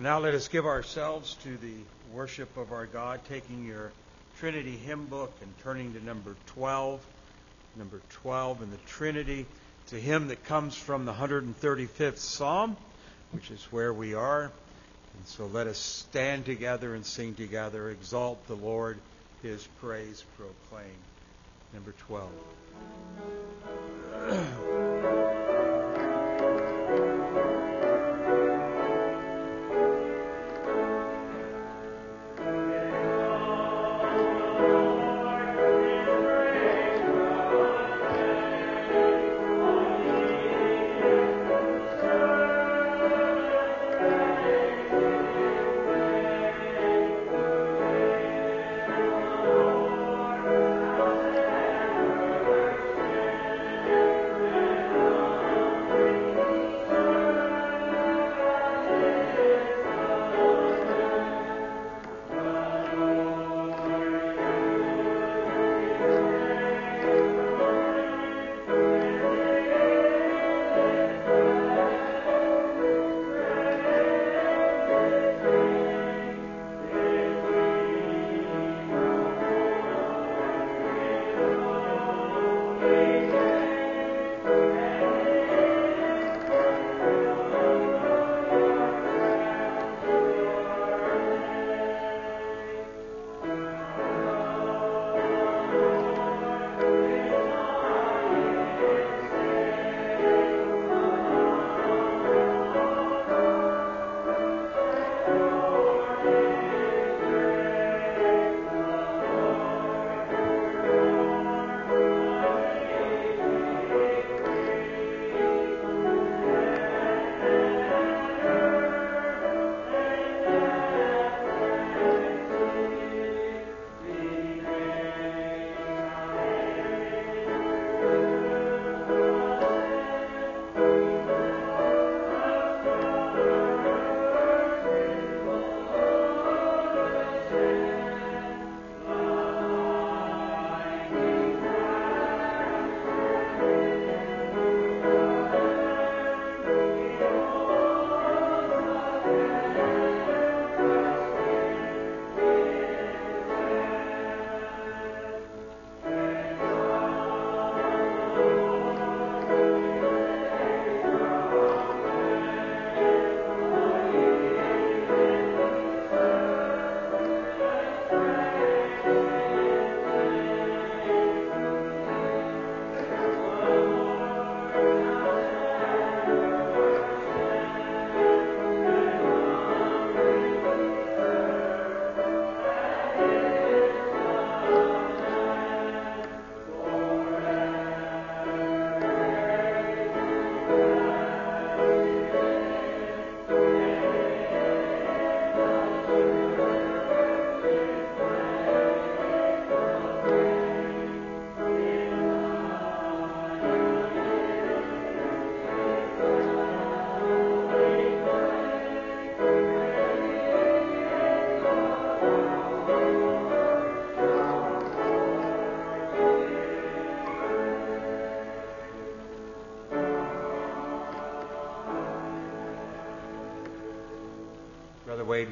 Now 0.00 0.18
let 0.18 0.34
us 0.34 0.48
give 0.48 0.64
ourselves 0.64 1.36
to 1.42 1.58
the 1.58 1.74
worship 2.14 2.56
of 2.56 2.72
our 2.72 2.86
God, 2.86 3.20
taking 3.28 3.66
your 3.66 3.92
Trinity 4.38 4.74
hymn 4.74 5.04
book 5.04 5.30
and 5.42 5.52
turning 5.62 5.92
to 5.92 6.02
number 6.02 6.34
12. 6.46 7.04
Number 7.76 8.00
12 8.08 8.62
in 8.62 8.70
the 8.70 8.78
Trinity. 8.86 9.44
to 9.88 10.00
hymn 10.00 10.28
that 10.28 10.42
comes 10.44 10.74
from 10.74 11.04
the 11.04 11.12
135th 11.12 12.16
Psalm, 12.16 12.78
which 13.32 13.50
is 13.50 13.62
where 13.70 13.92
we 13.92 14.14
are. 14.14 14.44
And 14.44 15.26
so 15.26 15.44
let 15.46 15.66
us 15.66 15.76
stand 15.78 16.46
together 16.46 16.94
and 16.94 17.04
sing 17.04 17.34
together. 17.34 17.90
Exalt 17.90 18.46
the 18.46 18.56
Lord, 18.56 18.98
his 19.42 19.66
praise 19.82 20.24
proclaim. 20.38 20.96
Number 21.74 21.92
12. 22.06 22.30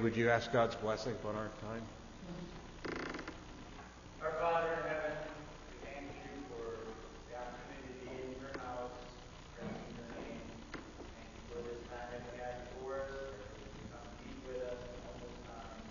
would 0.03 0.17
you 0.17 0.31
ask 0.31 0.53
God's 0.53 0.75
blessing 0.77 1.13
upon 1.13 1.35
our 1.37 1.51
time? 1.61 1.83
Our 4.23 4.33
Father 4.41 4.73
in 4.73 4.83
heaven, 4.89 5.13
we 5.71 5.75
thank 5.87 6.07
you 6.23 6.43
for 6.51 6.95
the 7.31 7.35
opportunity 7.39 7.89
to 7.89 7.95
be 8.07 8.11
in 8.23 8.31
your 8.39 8.55
house, 8.63 8.95
praising 9.55 9.95
your 9.99 10.11
name. 10.23 10.47
Thank 11.19 11.31
you 11.35 11.43
for 11.51 11.59
this 11.67 11.83
time 11.91 12.09
that 12.15 12.23
you 12.31 12.35
have 12.39 12.57
before 12.71 12.95
us, 13.03 13.11
where 13.11 13.51
you 13.59 13.71
can 13.75 13.87
come 13.91 14.07
be 14.23 14.31
with 14.47 14.63
us 14.71 14.83
all 15.07 15.19
this 15.19 15.39
time. 15.51 15.83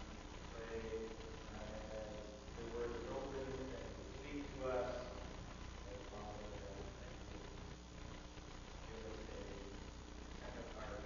Pray 0.55 1.11
uh, 1.51 1.67
that 1.67 2.07
as 2.07 2.15
the 2.59 2.65
word 2.71 2.95
is 2.95 3.07
open, 3.11 3.43
that 3.75 3.91
you 3.91 4.05
speak 4.23 4.47
to 4.55 4.71
us. 4.71 5.03
That 5.83 5.99
Father, 6.15 6.47
that 6.47 7.11
you 7.11 7.43
give 8.87 9.03
us 9.03 9.19
a 9.19 9.35
second 10.39 10.67
heart, 10.79 11.03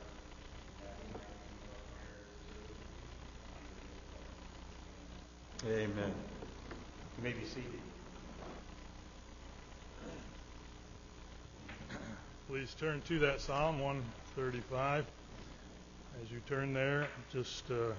that 0.85 1.01
we 1.01 1.09
might 1.17 1.37
be 1.49 1.53
more 1.65 1.81
prepared 1.89 2.29
to 2.29 2.37
serve 2.45 2.69
you. 2.69 2.81
Amen. 5.61 6.13
You 7.17 7.23
may 7.23 7.33
be 7.33 7.45
seated. 7.45 7.79
Please 12.49 12.69
turn 12.81 12.99
to 13.01 13.19
that 13.19 13.39
Psalm 13.39 13.79
135. 13.79 15.05
As 16.19 16.31
you 16.31 16.41
turn 16.49 16.73
there, 16.73 17.07
just 17.31 17.69
a 17.69 17.93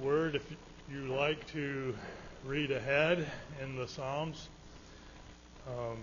word 0.00 0.36
if 0.36 0.48
you 0.88 1.00
like 1.12 1.44
to 1.48 1.96
read 2.44 2.70
ahead 2.70 3.28
in 3.60 3.74
the 3.74 3.88
Psalms. 3.88 4.50
Um, 5.66 5.98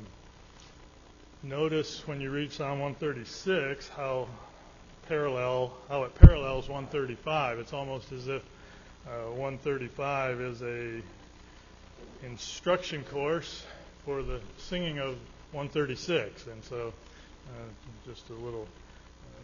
notice 1.41 2.05
when 2.05 2.19
you 2.19 2.31
read 2.31 2.51
Psalm 2.51 2.81
136 2.81 3.87
how 3.95 4.27
parallel 5.07 5.71
how 5.87 6.03
it 6.03 6.13
parallels 6.15 6.67
135. 6.67 7.59
It's 7.59 7.71
almost 7.71 8.11
as 8.11 8.27
if 8.27 8.41
uh, 9.07 9.31
135 9.31 10.41
is 10.41 10.61
a 10.63 11.01
instruction 12.25 13.05
course 13.05 13.63
for 14.09 14.23
the 14.23 14.39
singing 14.57 14.97
of 14.97 15.09
136, 15.51 16.47
and 16.47 16.63
so 16.63 16.91
uh, 17.47 17.51
just 18.07 18.27
a 18.31 18.33
little 18.33 18.63
uh, 18.63 19.41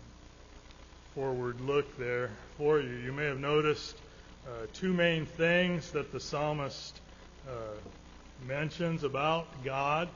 forward 1.13 1.61
look 1.61 1.95
there 1.99 2.31
for 2.57 2.79
you. 2.79 2.89
You 2.89 3.13
may 3.13 3.25
have 3.25 3.39
noticed 3.39 3.95
uh, 4.47 4.65
two 4.73 4.91
main 4.91 5.27
things 5.27 5.91
that 5.91 6.11
the 6.11 6.19
psalmist 6.19 6.99
uh, 7.47 7.51
mentions 8.47 9.03
about 9.03 9.45
God. 9.63 10.09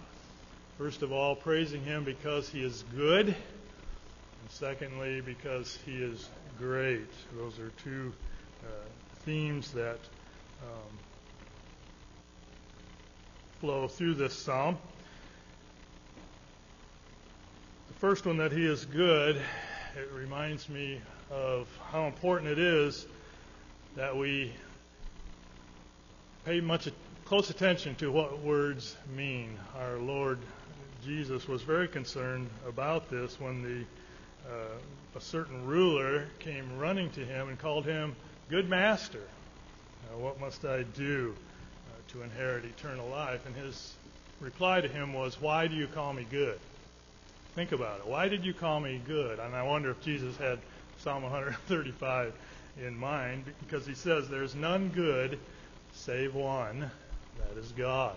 First 0.80 1.04
of 1.04 1.12
all, 1.12 1.36
praising 1.36 1.84
Him 1.84 2.04
because 2.04 2.50
He 2.50 2.64
is 2.64 2.84
good, 2.96 3.28
and 3.28 3.36
secondly, 4.48 5.22
because 5.22 5.78
He 5.86 5.98
is 5.98 6.28
great. 6.58 7.12
Those 7.38 7.60
are 7.60 7.70
two 7.84 8.12
uh, 8.64 8.72
themes 9.26 9.74
that 9.74 10.00
um, 10.64 10.98
flow 13.60 13.88
through 13.88 14.14
this 14.14 14.34
psalm. 14.34 14.78
The 17.90 17.94
first 17.96 18.26
one, 18.26 18.38
that 18.38 18.52
He 18.52 18.66
is 18.66 18.86
good, 18.86 19.36
it 19.98 20.10
reminds 20.14 20.70
me 20.70 21.02
of 21.30 21.68
how 21.92 22.06
important 22.06 22.52
it 22.52 22.60
is 22.60 23.06
that 23.96 24.16
we 24.16 24.54
pay 26.46 26.62
much 26.62 26.88
close 27.26 27.50
attention 27.50 27.96
to 27.96 28.12
what 28.12 28.40
words 28.40 28.96
mean. 29.16 29.58
Our 29.78 29.98
Lord 29.98 30.40
Jesus 31.06 31.48
was 31.48 31.62
very 31.62 31.88
concerned 31.88 32.50
about 32.68 33.10
this 33.10 33.40
when 33.40 33.62
the 33.62 33.86
uh, 34.50 35.18
a 35.18 35.22
certain 35.22 35.66
ruler 35.66 36.28
came 36.40 36.78
running 36.78 37.10
to 37.12 37.26
him 37.26 37.50
and 37.50 37.60
called 37.60 37.86
him 37.86 38.16
good 38.50 38.70
master. 38.70 39.22
Now, 40.10 40.18
what 40.18 40.40
must 40.40 40.66
I 40.66 40.84
do 40.84 41.36
to 42.10 42.22
inherit 42.24 42.66
eternal 42.66 43.08
life? 43.08 43.46
And 43.46 43.56
his 43.56 43.94
reply 44.40 44.82
to 44.82 44.88
him 44.88 45.14
was, 45.14 45.42
Why 45.42 45.68
do 45.68 45.76
you 45.76 45.88
call 45.88 46.14
me 46.14 46.26
good? 46.30 46.60
Think 47.56 47.72
about 47.72 48.00
it. 48.00 48.08
Why 48.08 48.30
did 48.30 48.46
you 48.46 48.54
call 48.54 48.80
me 48.80 49.02
good? 49.06 49.40
And 49.40 49.56
I 49.56 49.64
wonder 49.64 49.92
if 49.92 50.02
Jesus 50.02 50.38
had 50.38 50.60
Psalm 51.00 51.24
135 51.24 52.34
in 52.86 52.98
mind 52.98 53.44
because 53.66 53.86
he 53.86 53.94
says, 53.94 54.30
There's 54.30 54.56
none 54.56 54.90
good 54.90 55.40
save 55.94 56.36
one, 56.36 56.90
that 57.38 57.58
is 57.58 57.72
God. 57.74 58.16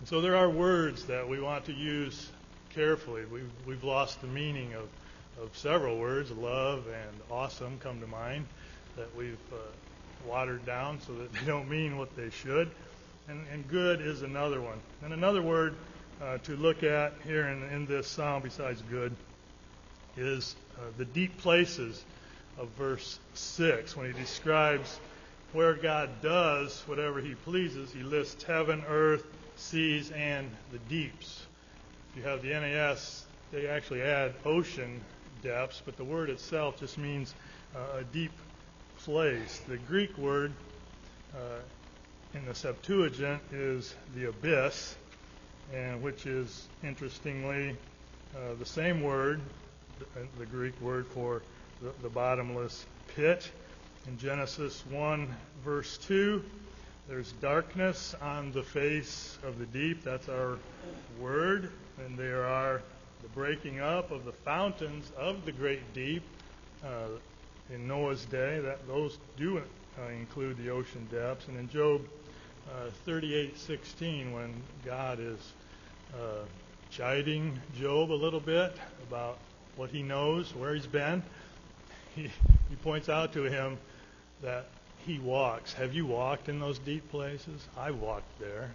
And 0.00 0.08
so 0.08 0.20
there 0.20 0.36
are 0.36 0.50
words 0.50 1.04
that 1.06 1.28
we 1.28 1.40
want 1.40 1.66
to 1.66 1.72
use 1.72 2.30
carefully. 2.70 3.24
We've, 3.24 3.50
we've 3.66 3.84
lost 3.84 4.20
the 4.20 4.26
meaning 4.26 4.74
of, 4.74 4.88
of 5.42 5.56
several 5.56 5.98
words. 5.98 6.30
Love 6.30 6.86
and 6.86 7.20
awesome 7.30 7.78
come 7.78 8.00
to 8.00 8.06
mind 8.06 8.46
that 8.96 9.14
we've 9.16 9.38
uh, 9.52 9.56
watered 10.26 10.64
down 10.66 11.00
so 11.00 11.14
that 11.14 11.32
they 11.32 11.46
don't 11.46 11.68
mean 11.68 11.98
what 11.98 12.14
they 12.16 12.30
should. 12.30 12.70
And, 13.28 13.44
and 13.52 13.68
good 13.68 14.00
is 14.00 14.22
another 14.22 14.60
one. 14.60 14.78
And 15.02 15.12
another 15.12 15.42
word 15.42 15.74
uh, 16.22 16.38
to 16.38 16.56
look 16.56 16.82
at 16.82 17.12
here 17.24 17.48
in, 17.48 17.62
in 17.70 17.86
this 17.86 18.06
psalm, 18.06 18.42
besides 18.42 18.82
good, 18.88 19.14
is 20.16 20.54
uh, 20.78 20.82
the 20.96 21.04
deep 21.04 21.36
places 21.38 22.04
of 22.58 22.68
verse 22.70 23.18
6 23.34 23.96
when 23.96 24.06
he 24.06 24.18
describes 24.18 25.00
where 25.52 25.74
God 25.74 26.10
does 26.22 26.82
whatever 26.86 27.20
he 27.20 27.34
pleases. 27.34 27.92
He 27.92 28.02
lists 28.02 28.44
heaven, 28.44 28.84
earth, 28.88 29.24
seas, 29.56 30.10
and 30.12 30.50
the 30.70 30.78
deeps. 30.78 31.46
If 32.10 32.18
you 32.18 32.22
have 32.28 32.42
the 32.42 32.50
NAS, 32.50 33.26
they 33.52 33.66
actually 33.66 34.02
add 34.02 34.34
ocean 34.44 35.00
depths, 35.42 35.82
but 35.84 35.96
the 35.96 36.04
word 36.04 36.30
itself 36.30 36.78
just 36.78 36.98
means 36.98 37.34
uh, 37.74 37.98
a 37.98 38.04
deep 38.04 38.32
place. 38.98 39.60
The 39.68 39.78
Greek 39.78 40.16
word 40.16 40.52
uh, 41.34 41.60
in 42.36 42.44
the 42.44 42.54
Septuagint 42.54 43.40
is 43.50 43.94
the 44.14 44.28
abyss, 44.28 44.94
and 45.72 46.02
which 46.02 46.26
is 46.26 46.68
interestingly 46.84 47.74
uh, 48.34 48.54
the 48.58 48.66
same 48.66 49.02
word, 49.02 49.40
the, 50.38 50.46
Greek 50.46 50.78
word 50.82 51.06
for 51.06 51.40
the, 51.80 51.90
the 52.02 52.10
bottomless 52.10 52.84
pit. 53.14 53.50
In 54.06 54.18
Genesis 54.18 54.84
1, 54.90 55.34
verse 55.64 55.96
2, 55.98 56.44
there's 57.08 57.32
darkness 57.32 58.14
on 58.20 58.52
the 58.52 58.62
face 58.62 59.38
of 59.42 59.58
the 59.58 59.66
deep. 59.66 60.04
That's 60.04 60.28
our 60.28 60.58
word. 61.18 61.70
And 62.04 62.18
there 62.18 62.44
are 62.44 62.82
the 63.22 63.28
breaking 63.28 63.80
up 63.80 64.10
of 64.10 64.26
the 64.26 64.32
fountains 64.32 65.10
of 65.16 65.46
the 65.46 65.52
great 65.52 65.94
deep 65.94 66.22
uh, 66.84 67.08
in 67.72 67.88
Noah's 67.88 68.26
day. 68.26 68.60
That 68.60 68.86
those 68.86 69.18
do 69.38 69.58
uh, 69.58 70.08
include 70.10 70.58
the 70.58 70.68
ocean 70.68 71.08
depths. 71.10 71.48
And 71.48 71.58
in 71.58 71.68
Job 71.70 72.02
38:16, 73.06 74.32
when 74.32 74.54
God 74.84 75.18
is 75.20 75.38
uh, 76.14 76.44
chiding 76.90 77.58
Job 77.78 78.10
a 78.10 78.14
little 78.14 78.40
bit 78.40 78.76
about 79.08 79.38
what 79.76 79.90
he 79.90 80.02
knows, 80.02 80.54
where 80.54 80.74
he's 80.74 80.86
been, 80.86 81.22
he, 82.14 82.22
he 82.68 82.76
points 82.82 83.08
out 83.08 83.32
to 83.34 83.42
him 83.42 83.78
that 84.42 84.66
he 85.06 85.18
walks. 85.18 85.72
Have 85.74 85.94
you 85.94 86.06
walked 86.06 86.48
in 86.48 86.58
those 86.58 86.78
deep 86.78 87.08
places? 87.10 87.66
I 87.76 87.90
walked 87.90 88.38
there, 88.40 88.70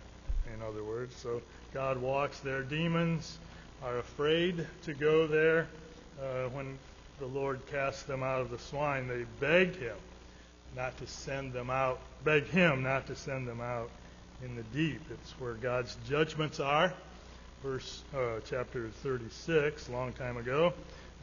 in 0.54 0.62
other 0.62 0.84
words. 0.84 1.16
So 1.16 1.42
God 1.74 1.98
walks 1.98 2.40
there. 2.40 2.64
Demons 2.64 3.38
are 3.84 3.98
afraid 3.98 4.66
to 4.84 4.94
go 4.94 5.28
there. 5.28 5.68
Uh, 6.22 6.50
when 6.50 6.78
the 7.20 7.26
Lord 7.26 7.60
cast 7.72 8.08
them 8.08 8.24
out 8.24 8.42
of 8.42 8.50
the 8.50 8.60
swine, 8.60 9.08
they 9.08 9.26
begged 9.40 9.76
him 9.76 9.98
not 10.76 10.98
to 11.00 11.08
send 11.08 11.54
them 11.54 11.70
out, 11.70 12.00
begged 12.24 12.50
him 12.50 12.84
not 12.84 13.08
to 13.08 13.16
send 13.16 13.48
them 13.48 13.62
out 13.62 13.90
in 14.44 14.56
the 14.56 14.64
deep. 14.64 15.02
It's 15.12 15.32
where 15.40 15.54
God's 15.54 15.96
judgments 16.08 16.60
are. 16.60 16.94
Verse 17.64 18.04
uh, 18.16 18.40
chapter 18.46 18.90
36, 19.04 19.88
a 19.88 19.92
long 19.92 20.14
time 20.14 20.38
ago, 20.38 20.74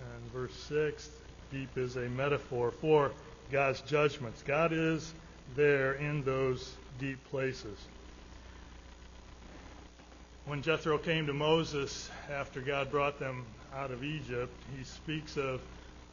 and 0.00 0.32
verse 0.32 0.54
6, 0.68 1.10
deep 1.50 1.76
is 1.76 1.96
a 1.96 2.08
metaphor 2.08 2.70
for 2.70 3.10
God's 3.50 3.80
judgments. 3.80 4.42
God 4.46 4.72
is 4.72 5.12
there 5.56 5.94
in 5.94 6.22
those 6.22 6.72
deep 7.00 7.18
places. 7.30 7.76
When 10.46 10.62
Jethro 10.62 10.96
came 10.96 11.26
to 11.26 11.32
Moses 11.32 12.08
after 12.30 12.60
God 12.60 12.90
brought 12.90 13.18
them 13.18 13.44
out 13.74 13.90
of 13.90 14.04
Egypt, 14.04 14.52
he 14.76 14.84
speaks 14.84 15.36
of 15.36 15.60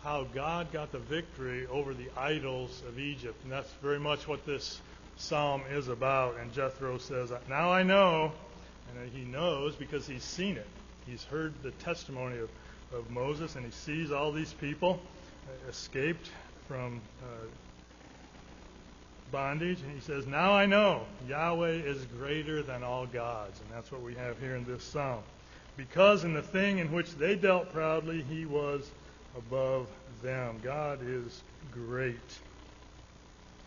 how 0.06 0.24
God 0.36 0.72
got 0.72 0.92
the 0.92 1.00
victory 1.00 1.66
over 1.66 1.92
the 1.96 2.10
idols 2.16 2.84
of 2.88 3.00
Egypt. 3.00 3.44
And 3.44 3.52
that's 3.52 3.72
very 3.82 4.00
much 4.00 4.28
what 4.28 4.46
this 4.46 4.80
psalm 5.18 5.64
is 5.72 5.88
about. 5.88 6.38
And 6.40 6.54
Jethro 6.54 7.00
says, 7.00 7.32
Now 7.50 7.72
I 7.72 7.82
know. 7.82 8.32
And 8.92 9.12
he 9.12 9.24
knows 9.24 9.76
because 9.76 10.06
he's 10.06 10.24
seen 10.24 10.58
it. 10.58 10.68
He's 11.08 11.24
heard 11.24 11.56
the 11.64 11.72
testimony 11.72 12.38
of, 12.38 12.50
of 12.94 13.10
Moses, 13.10 13.56
and 13.56 13.66
he 13.66 13.72
sees 13.72 14.12
all 14.12 14.32
these 14.32 14.54
people 14.54 15.02
escaped 15.68 16.30
from 16.68 17.02
uh, 17.24 17.48
bondage. 19.32 19.82
And 19.82 19.92
he 19.92 20.02
says, 20.02 20.28
Now 20.28 20.52
I 20.52 20.68
know 20.68 21.02
Yahweh 21.28 21.82
is 21.82 22.06
greater 22.18 22.62
than 22.62 22.84
all 22.84 23.08
gods. 23.08 23.60
And 23.60 23.76
that's 23.76 23.92
what 23.92 24.04
we 24.04 24.14
have 24.14 24.40
here 24.40 24.56
in 24.56 24.66
this 24.66 24.84
psalm. 24.84 25.24
Because 25.78 26.24
in 26.24 26.36
the 26.36 26.44
thing 26.44 26.78
in 26.78 26.92
which 26.92 27.16
they 27.16 27.36
dealt 27.36 27.74
proudly, 27.74 28.24
he 28.30 28.46
was 28.46 28.88
above 29.38 29.88
them. 30.22 30.60
God 30.64 31.00
is 31.04 31.42
great. 31.72 32.16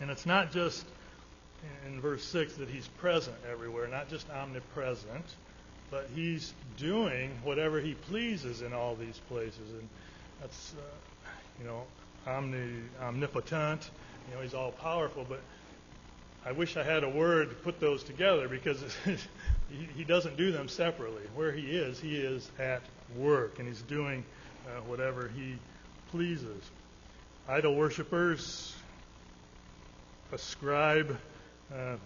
And 0.01 0.11
it's 0.11 0.27
not 0.27 0.53
just 0.53 0.87
in 1.87 2.01
verse 2.01 2.25
6 2.25 2.55
that 2.55 2.69
he's 2.69 2.87
present 2.89 3.37
everywhere, 3.51 3.89
not 3.89 4.09
just 4.09 4.31
omnipresent, 4.31 5.25
but 5.91 6.09
he's 6.15 6.53
doing 6.77 7.31
whatever 7.43 7.81
he 7.81 7.95
pleases 7.95 8.63
in 8.63 8.73
all 8.73 8.95
these 8.95 9.19
places. 9.29 9.73
And 9.73 9.89
that's, 10.41 10.75
uh, 10.79 11.31
you 11.59 11.67
know, 11.67 11.85
omni, 12.27 12.83
omnipotent. 13.01 13.91
You 14.29 14.37
know, 14.37 14.43
he's 14.43 14.55
all 14.55 14.73
powerful. 14.73 15.27
But 15.29 15.41
I 16.45 16.53
wish 16.53 16.77
I 16.77 16.83
had 16.83 17.05
a 17.05 17.09
word 17.09 17.51
to 17.51 17.57
put 17.57 17.81
those 17.81 18.03
together 18.05 18.49
because 18.49 18.83
he, 19.05 19.89
he 19.97 20.05
doesn't 20.05 20.37
do 20.37 20.53
them 20.53 20.69
separately. 20.69 21.23
Where 21.35 21.53
he 21.53 21.63
is, 21.63 21.99
he 21.99 22.17
is 22.17 22.49
at 22.59 22.83
work 23.17 23.59
and 23.59 23.67
he's 23.67 23.83
doing 23.83 24.25
uh, 24.69 24.81
whatever 24.83 25.31
he 25.35 25.57
pleases. 26.11 26.63
Idol 27.49 27.75
worshippers 27.77 28.75
ascribe 30.33 31.17
uh, 31.75 31.97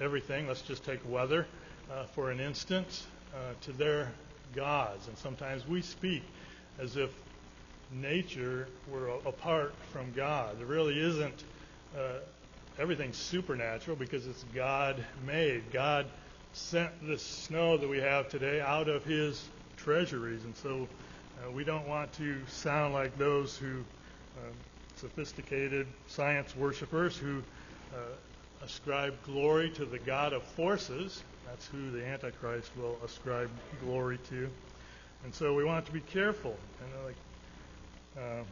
everything. 0.00 0.46
Let's 0.46 0.62
just 0.62 0.84
take 0.84 1.00
weather 1.08 1.46
uh, 1.92 2.04
for 2.04 2.30
an 2.30 2.40
instant 2.40 3.06
uh, 3.34 3.38
to 3.62 3.72
their 3.72 4.12
gods. 4.54 5.08
And 5.08 5.18
sometimes 5.18 5.66
we 5.66 5.82
speak 5.82 6.22
as 6.78 6.96
if 6.96 7.10
nature 7.92 8.68
were 8.90 9.08
apart 9.08 9.74
from 9.92 10.12
God. 10.12 10.58
There 10.58 10.66
really 10.66 10.98
isn't 10.98 11.44
uh, 11.96 12.18
everything's 12.78 13.16
supernatural 13.16 13.96
because 13.96 14.26
it's 14.26 14.44
God 14.54 15.04
made. 15.26 15.70
God 15.72 16.06
sent 16.52 16.90
this 17.06 17.22
snow 17.22 17.76
that 17.76 17.88
we 17.88 17.98
have 17.98 18.28
today 18.28 18.60
out 18.60 18.88
of 18.88 19.04
His 19.04 19.42
treasuries, 19.76 20.44
and 20.44 20.56
so 20.56 20.88
uh, 21.44 21.50
we 21.50 21.64
don't 21.64 21.86
want 21.86 22.12
to 22.14 22.36
sound 22.48 22.94
like 22.94 23.16
those 23.18 23.56
who 23.56 23.80
uh, 24.38 24.50
sophisticated 24.96 25.86
science 26.06 26.56
worshippers 26.56 27.16
who 27.16 27.42
uh, 27.94 28.64
ascribe 28.64 29.14
glory 29.24 29.70
to 29.70 29.84
the 29.84 29.98
God 29.98 30.32
of 30.32 30.42
forces. 30.42 31.22
That's 31.46 31.66
who 31.66 31.90
the 31.90 32.04
Antichrist 32.04 32.70
will 32.76 32.98
ascribe 33.04 33.50
glory 33.84 34.18
to. 34.30 34.48
And 35.24 35.34
so 35.34 35.54
we 35.54 35.64
want 35.64 35.86
to 35.86 35.92
be 35.92 36.00
careful. 36.00 36.56
And 36.80 37.04
like 37.04 37.16
uh, 38.18 38.42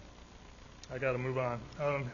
I 0.92 0.98
got 0.98 1.12
to 1.12 1.18
move 1.18 1.38
on. 1.38 1.60
Um, 1.80 2.10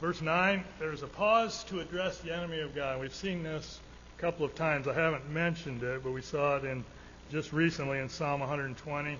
verse 0.00 0.22
9, 0.22 0.64
there's 0.78 1.02
a 1.02 1.06
pause 1.06 1.64
to 1.64 1.80
address 1.80 2.18
the 2.18 2.34
enemy 2.34 2.60
of 2.60 2.74
God. 2.74 3.00
We've 3.00 3.14
seen 3.14 3.42
this 3.42 3.80
a 4.16 4.20
couple 4.20 4.46
of 4.46 4.54
times. 4.54 4.88
I 4.88 4.94
haven't 4.94 5.28
mentioned 5.30 5.82
it, 5.82 6.02
but 6.02 6.12
we 6.12 6.22
saw 6.22 6.56
it 6.56 6.64
in 6.64 6.84
just 7.30 7.52
recently 7.52 7.98
in 7.98 8.08
Psalm 8.08 8.40
120, 8.40 9.16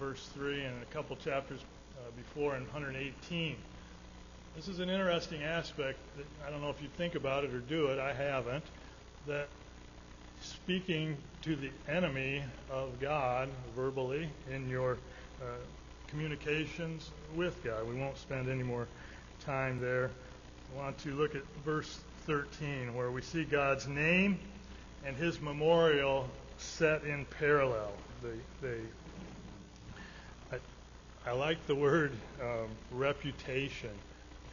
verse 0.00 0.26
3, 0.34 0.64
and 0.64 0.82
a 0.82 0.86
couple 0.86 1.14
chapters 1.16 1.60
uh, 1.98 2.10
before 2.16 2.56
in 2.56 2.62
118. 2.62 3.54
This 4.56 4.66
is 4.66 4.80
an 4.80 4.88
interesting 4.88 5.42
aspect 5.42 5.98
that 6.16 6.26
I 6.46 6.50
don't 6.50 6.62
know 6.62 6.70
if 6.70 6.80
you 6.80 6.88
think 6.96 7.14
about 7.14 7.44
it 7.44 7.52
or 7.52 7.58
do 7.58 7.88
it. 7.88 7.98
I 7.98 8.14
haven't. 8.14 8.64
That 9.26 9.48
speaking 10.40 11.18
to 11.42 11.54
the 11.54 11.70
enemy 11.86 12.42
of 12.70 12.98
God 12.98 13.50
verbally 13.76 14.30
in 14.50 14.70
your 14.70 14.96
uh, 15.42 15.44
communications 16.08 17.10
with 17.36 17.62
God. 17.62 17.86
We 17.86 17.94
won't 17.94 18.16
spend 18.16 18.48
any 18.48 18.62
more 18.62 18.88
time 19.44 19.80
there. 19.80 20.10
I 20.74 20.78
want 20.78 20.98
to 21.00 21.10
look 21.14 21.34
at 21.34 21.42
verse 21.62 22.00
13 22.26 22.94
where 22.94 23.10
we 23.10 23.20
see 23.20 23.44
God's 23.44 23.86
name 23.86 24.38
and 25.04 25.14
his 25.14 25.40
memorial 25.42 26.26
set 26.56 27.04
in 27.04 27.26
parallel. 27.26 27.92
They, 28.22 28.66
they, 28.66 28.80
I, 31.26 31.32
like 31.32 31.66
the 31.66 31.74
word 31.74 32.12
um, 32.40 32.68
reputation 32.90 33.90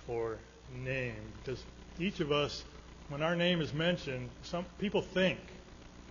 for 0.05 0.37
name 0.83 1.15
because 1.43 1.63
each 1.97 2.19
of 2.19 2.31
us, 2.31 2.65
when 3.09 3.21
our 3.21 3.35
name 3.35 3.61
is 3.61 3.73
mentioned, 3.73 4.29
some 4.43 4.65
people 4.77 5.01
think 5.01 5.39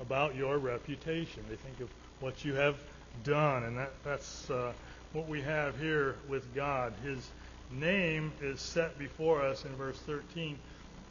about 0.00 0.34
your 0.34 0.56
reputation. 0.58 1.44
They 1.48 1.56
think 1.56 1.80
of 1.80 1.90
what 2.20 2.44
you 2.44 2.54
have 2.54 2.76
done, 3.22 3.64
and 3.64 3.76
that, 3.76 3.92
that's 4.02 4.50
uh, 4.50 4.72
what 5.12 5.28
we 5.28 5.42
have 5.42 5.78
here 5.78 6.16
with 6.28 6.54
God. 6.54 6.94
His 7.04 7.28
name 7.70 8.32
is 8.40 8.60
set 8.60 8.98
before 8.98 9.42
us 9.42 9.64
in 9.64 9.74
verse 9.76 9.98
13 10.00 10.58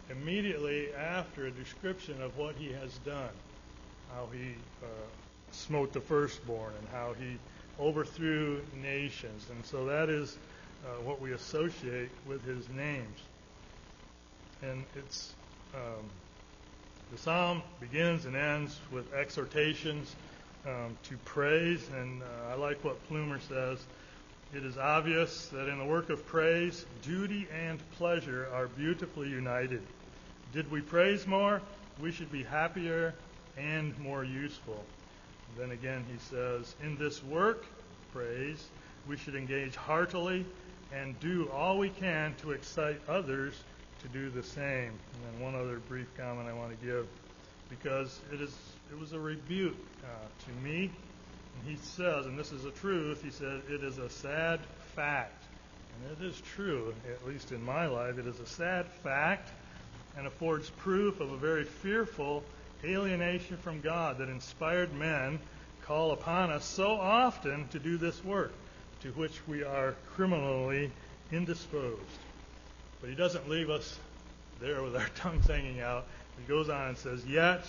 immediately 0.09 0.93
after 0.93 1.45
a 1.45 1.51
description 1.51 2.19
of 2.21 2.37
what 2.37 2.55
he 2.55 2.71
has 2.71 2.97
done, 2.99 3.29
how 4.13 4.27
he 4.33 4.53
uh, 4.83 4.87
smote 5.51 5.93
the 5.93 6.01
firstborn, 6.01 6.73
and 6.79 6.87
how 6.91 7.13
he 7.19 7.37
overthrew 7.79 8.61
nations. 8.81 9.47
And 9.49 9.65
so 9.65 9.85
that 9.85 10.09
is 10.09 10.37
uh, 10.85 11.01
what 11.03 11.21
we 11.21 11.33
associate 11.33 12.09
with 12.27 12.43
his 12.45 12.67
names. 12.69 13.19
And 14.61 14.83
it's 14.95 15.33
um, 15.73 16.05
the 17.11 17.17
psalm 17.17 17.61
begins 17.79 18.25
and 18.25 18.35
ends 18.35 18.79
with 18.91 19.13
exhortations 19.13 20.15
um, 20.65 20.97
to 21.03 21.17
praise, 21.17 21.87
and 21.95 22.21
uh, 22.23 22.51
I 22.51 22.55
like 22.55 22.83
what 22.83 23.03
Plumer 23.07 23.39
says. 23.39 23.79
It 24.53 24.63
is 24.63 24.77
obvious 24.77 25.47
that 25.49 25.67
in 25.69 25.77
the 25.77 25.85
work 25.85 26.09
of 26.09 26.25
praise, 26.25 26.85
duty 27.03 27.47
and 27.53 27.79
pleasure 27.97 28.47
are 28.53 28.67
beautifully 28.67 29.29
united. 29.29 29.81
Did 30.53 30.71
we 30.71 30.81
praise 30.81 31.27
more, 31.27 31.61
we 31.99 32.11
should 32.11 32.31
be 32.31 32.43
happier 32.43 33.13
and 33.57 33.97
more 33.99 34.23
useful. 34.23 34.83
Then 35.57 35.71
again, 35.71 36.05
he 36.11 36.17
says, 36.19 36.75
in 36.83 36.97
this 36.97 37.23
work, 37.23 37.65
praise, 38.13 38.67
we 39.07 39.17
should 39.17 39.35
engage 39.35 39.75
heartily 39.75 40.45
and 40.93 41.19
do 41.19 41.49
all 41.53 41.77
we 41.77 41.89
can 41.89 42.35
to 42.41 42.51
excite 42.51 42.99
others 43.07 43.53
to 44.01 44.07
do 44.09 44.29
the 44.29 44.43
same. 44.43 44.91
And 44.91 45.23
then 45.23 45.41
one 45.41 45.55
other 45.55 45.79
brief 45.87 46.07
comment 46.17 46.47
I 46.47 46.53
want 46.53 46.79
to 46.79 46.85
give, 46.85 47.07
because 47.69 48.19
it 48.31 48.41
is 48.41 48.55
it 48.91 48.99
was 48.99 49.13
a 49.13 49.19
rebuke 49.19 49.75
uh, 50.03 50.07
to 50.45 50.63
me. 50.63 50.91
And 51.59 51.69
he 51.69 51.77
says, 51.77 52.25
and 52.25 52.37
this 52.37 52.51
is 52.51 52.65
a 52.65 52.71
truth, 52.71 53.23
he 53.23 53.31
said, 53.31 53.61
it 53.69 53.83
is 53.83 53.97
a 53.97 54.09
sad 54.09 54.59
fact. 54.95 55.43
And 55.95 56.17
it 56.17 56.25
is 56.25 56.41
true, 56.41 56.93
at 57.09 57.27
least 57.27 57.51
in 57.51 57.63
my 57.63 57.87
life, 57.87 58.17
it 58.17 58.27
is 58.27 58.39
a 58.39 58.45
sad 58.45 58.85
fact 59.03 59.51
and 60.17 60.27
affords 60.27 60.69
proof 60.71 61.19
of 61.19 61.31
a 61.31 61.37
very 61.37 61.63
fearful 61.63 62.43
alienation 62.85 63.57
from 63.57 63.81
God 63.81 64.17
that 64.19 64.29
inspired 64.29 64.93
men 64.93 65.39
call 65.83 66.11
upon 66.11 66.49
us 66.51 66.65
so 66.65 66.91
often 66.91 67.67
to 67.69 67.79
do 67.79 67.97
this 67.97 68.23
work, 68.23 68.53
to 69.01 69.09
which 69.09 69.47
we 69.47 69.63
are 69.63 69.95
criminally 70.15 70.91
indisposed. 71.31 72.01
But 73.01 73.09
he 73.09 73.15
doesn't 73.15 73.47
leave 73.47 73.69
us 73.69 73.99
there 74.59 74.81
with 74.81 74.95
our 74.95 75.09
tongues 75.15 75.47
hanging 75.47 75.81
out. 75.81 76.05
He 76.39 76.47
goes 76.47 76.69
on 76.69 76.89
and 76.89 76.97
says, 76.97 77.25
Yet, 77.25 77.65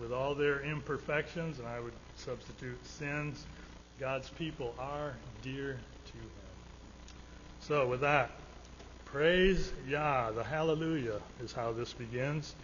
with 0.00 0.12
all 0.12 0.34
their 0.34 0.60
imperfections, 0.60 1.58
and 1.58 1.66
I 1.66 1.80
would 1.80 1.92
substitute 2.16 2.78
sins, 2.86 3.44
God's 3.98 4.28
people 4.30 4.74
are 4.78 5.14
dear 5.42 5.78
to 6.06 6.12
him. 6.16 6.30
So, 7.60 7.86
with 7.86 8.00
that, 8.02 8.30
praise 9.06 9.72
Yah. 9.88 10.30
The 10.30 10.44
hallelujah 10.44 11.20
is 11.42 11.52
how 11.52 11.72
this 11.72 11.92
begins. 11.92 12.54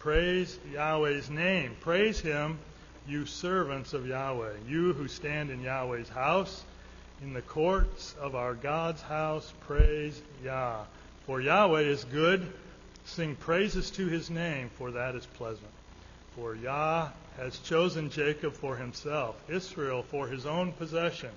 Praise 0.00 0.58
Yahweh's 0.72 1.28
name. 1.28 1.76
Praise 1.80 2.18
him, 2.18 2.58
you 3.06 3.26
servants 3.26 3.92
of 3.92 4.06
Yahweh, 4.06 4.54
you 4.66 4.94
who 4.94 5.08
stand 5.08 5.50
in 5.50 5.60
Yahweh's 5.60 6.08
house. 6.08 6.64
In 7.22 7.34
the 7.34 7.42
courts 7.42 8.14
of 8.18 8.34
our 8.34 8.54
God's 8.54 9.02
house, 9.02 9.52
praise 9.66 10.22
Yah. 10.42 10.84
For 11.26 11.42
Yahweh 11.42 11.82
is 11.82 12.04
good. 12.04 12.50
Sing 13.04 13.36
praises 13.36 13.90
to 13.90 14.06
his 14.06 14.30
name, 14.30 14.70
for 14.78 14.90
that 14.92 15.14
is 15.16 15.26
pleasant. 15.26 15.68
For 16.34 16.54
Yah 16.54 17.10
has 17.36 17.58
chosen 17.58 18.08
Jacob 18.08 18.54
for 18.54 18.76
himself, 18.76 19.36
Israel 19.50 20.02
for 20.02 20.26
his 20.26 20.46
own 20.46 20.72
possession. 20.72 21.30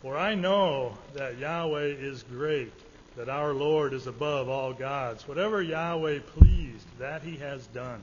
For 0.00 0.16
I 0.16 0.34
know 0.36 0.96
that 1.16 1.36
Yahweh 1.36 1.96
is 1.98 2.22
great, 2.22 2.72
that 3.18 3.28
our 3.28 3.52
Lord 3.52 3.92
is 3.92 4.06
above 4.06 4.48
all 4.48 4.72
gods. 4.72 5.28
Whatever 5.28 5.60
Yahweh 5.60 6.20
pleased, 6.74 6.98
that 6.98 7.22
he 7.22 7.36
has 7.36 7.66
done, 7.68 8.00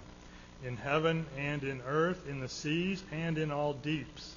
in 0.66 0.78
heaven 0.78 1.26
and 1.38 1.64
in 1.64 1.82
earth, 1.88 2.28
in 2.28 2.40
the 2.40 2.48
seas 2.48 3.04
and 3.12 3.38
in 3.38 3.52
all 3.52 3.74
deeps. 3.74 4.36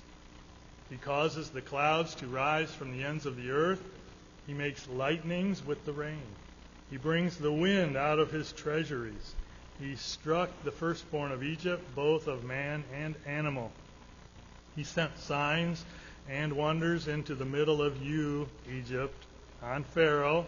He 0.91 0.97
causes 0.97 1.51
the 1.51 1.61
clouds 1.61 2.15
to 2.17 2.27
rise 2.27 2.73
from 2.75 2.93
the 2.93 3.05
ends 3.05 3.27
of 3.27 3.37
the 3.37 3.51
earth. 3.51 3.83
He 4.47 4.55
makes 4.55 4.89
lightnings 4.89 5.65
with 5.65 5.85
the 5.85 5.93
rain. 5.93 6.23
He 6.91 6.97
brings 6.97 7.37
the 7.37 7.53
wind 7.53 7.97
out 7.97 8.19
of 8.19 8.31
his 8.31 8.53
treasuries. 8.53 9.35
He 9.81 9.97
struck 9.97 10.51
the 10.65 10.71
firstborn 10.71 11.33
of 11.33 11.43
Egypt, 11.43 11.83
both 11.97 12.29
of 12.29 12.45
man 12.45 12.85
and 12.95 13.15
animal. 13.27 13.73
He 14.77 14.85
sent 14.85 15.19
signs 15.19 15.85
and 16.29 16.53
wonders 16.53 17.09
into 17.09 17.35
the 17.35 17.45
middle 17.45 17.83
of 17.83 18.03
you, 18.03 18.49
Egypt, 18.71 19.25
on 19.63 19.85
Pharaoh 19.85 20.47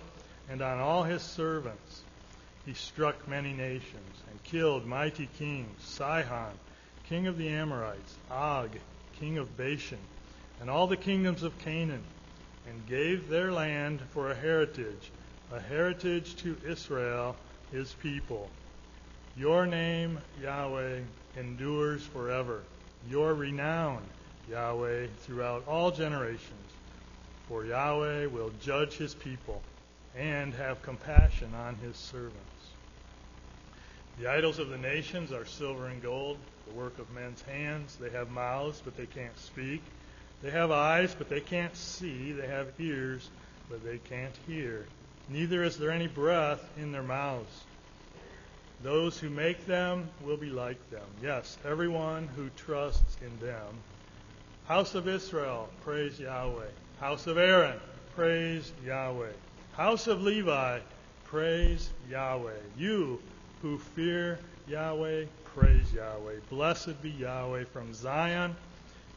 and 0.48 0.62
on 0.62 0.78
all 0.78 1.02
his 1.02 1.22
servants. 1.22 2.05
He 2.66 2.74
struck 2.74 3.28
many 3.28 3.52
nations 3.52 4.22
and 4.28 4.42
killed 4.42 4.86
mighty 4.86 5.28
kings 5.38 5.80
Sihon, 5.84 6.52
king 7.08 7.28
of 7.28 7.38
the 7.38 7.48
Amorites, 7.48 8.16
Og, 8.28 8.70
king 9.20 9.38
of 9.38 9.56
Bashan, 9.56 10.00
and 10.60 10.68
all 10.68 10.88
the 10.88 10.96
kingdoms 10.96 11.44
of 11.44 11.56
Canaan, 11.60 12.02
and 12.68 12.88
gave 12.88 13.28
their 13.28 13.52
land 13.52 14.00
for 14.12 14.32
a 14.32 14.34
heritage, 14.34 15.12
a 15.52 15.60
heritage 15.60 16.34
to 16.38 16.56
Israel, 16.66 17.36
his 17.70 17.94
people. 18.02 18.50
Your 19.36 19.64
name, 19.64 20.18
Yahweh, 20.42 21.02
endures 21.36 22.04
forever. 22.04 22.62
Your 23.08 23.32
renown, 23.32 24.02
Yahweh, 24.50 25.06
throughout 25.20 25.68
all 25.68 25.92
generations. 25.92 26.72
For 27.48 27.64
Yahweh 27.64 28.26
will 28.26 28.50
judge 28.60 28.94
his 28.94 29.14
people 29.14 29.62
and 30.18 30.54
have 30.54 30.82
compassion 30.82 31.54
on 31.54 31.76
his 31.76 31.96
servants. 31.96 32.34
The 34.18 34.28
idols 34.30 34.58
of 34.58 34.70
the 34.70 34.78
nations 34.78 35.30
are 35.30 35.44
silver 35.44 35.86
and 35.88 36.02
gold, 36.02 36.38
the 36.66 36.72
work 36.72 36.98
of 36.98 37.10
men's 37.12 37.42
hands. 37.42 37.96
They 38.00 38.10
have 38.10 38.30
mouths, 38.30 38.80
but 38.82 38.96
they 38.96 39.06
can't 39.06 39.38
speak. 39.38 39.82
They 40.42 40.50
have 40.50 40.70
eyes, 40.70 41.14
but 41.14 41.28
they 41.28 41.40
can't 41.40 41.76
see. 41.76 42.32
They 42.32 42.46
have 42.46 42.68
ears, 42.78 43.28
but 43.68 43.84
they 43.84 43.98
can't 43.98 44.34
hear. 44.46 44.86
Neither 45.28 45.64
is 45.64 45.76
there 45.76 45.90
any 45.90 46.06
breath 46.06 46.64
in 46.78 46.92
their 46.92 47.02
mouths. 47.02 47.64
Those 48.82 49.18
who 49.18 49.28
make 49.28 49.66
them 49.66 50.08
will 50.24 50.36
be 50.36 50.50
like 50.50 50.90
them. 50.90 51.06
Yes, 51.22 51.58
everyone 51.64 52.28
who 52.36 52.48
trusts 52.56 53.18
in 53.20 53.46
them. 53.46 53.82
House 54.66 54.94
of 54.94 55.08
Israel, 55.08 55.68
praise 55.84 56.18
Yahweh. 56.18 56.68
House 57.00 57.26
of 57.26 57.38
Aaron, 57.38 57.78
praise 58.14 58.72
Yahweh. 58.84 59.32
House 59.76 60.06
of 60.06 60.22
Levi, 60.22 60.78
praise 61.24 61.90
Yahweh. 62.10 62.54
You 62.78 63.20
who 63.60 63.76
fear 63.76 64.38
Yahweh, 64.66 65.26
praise 65.54 65.92
Yahweh. 65.92 66.36
Blessed 66.48 67.02
be 67.02 67.10
Yahweh 67.10 67.64
from 67.64 67.92
Zion, 67.92 68.56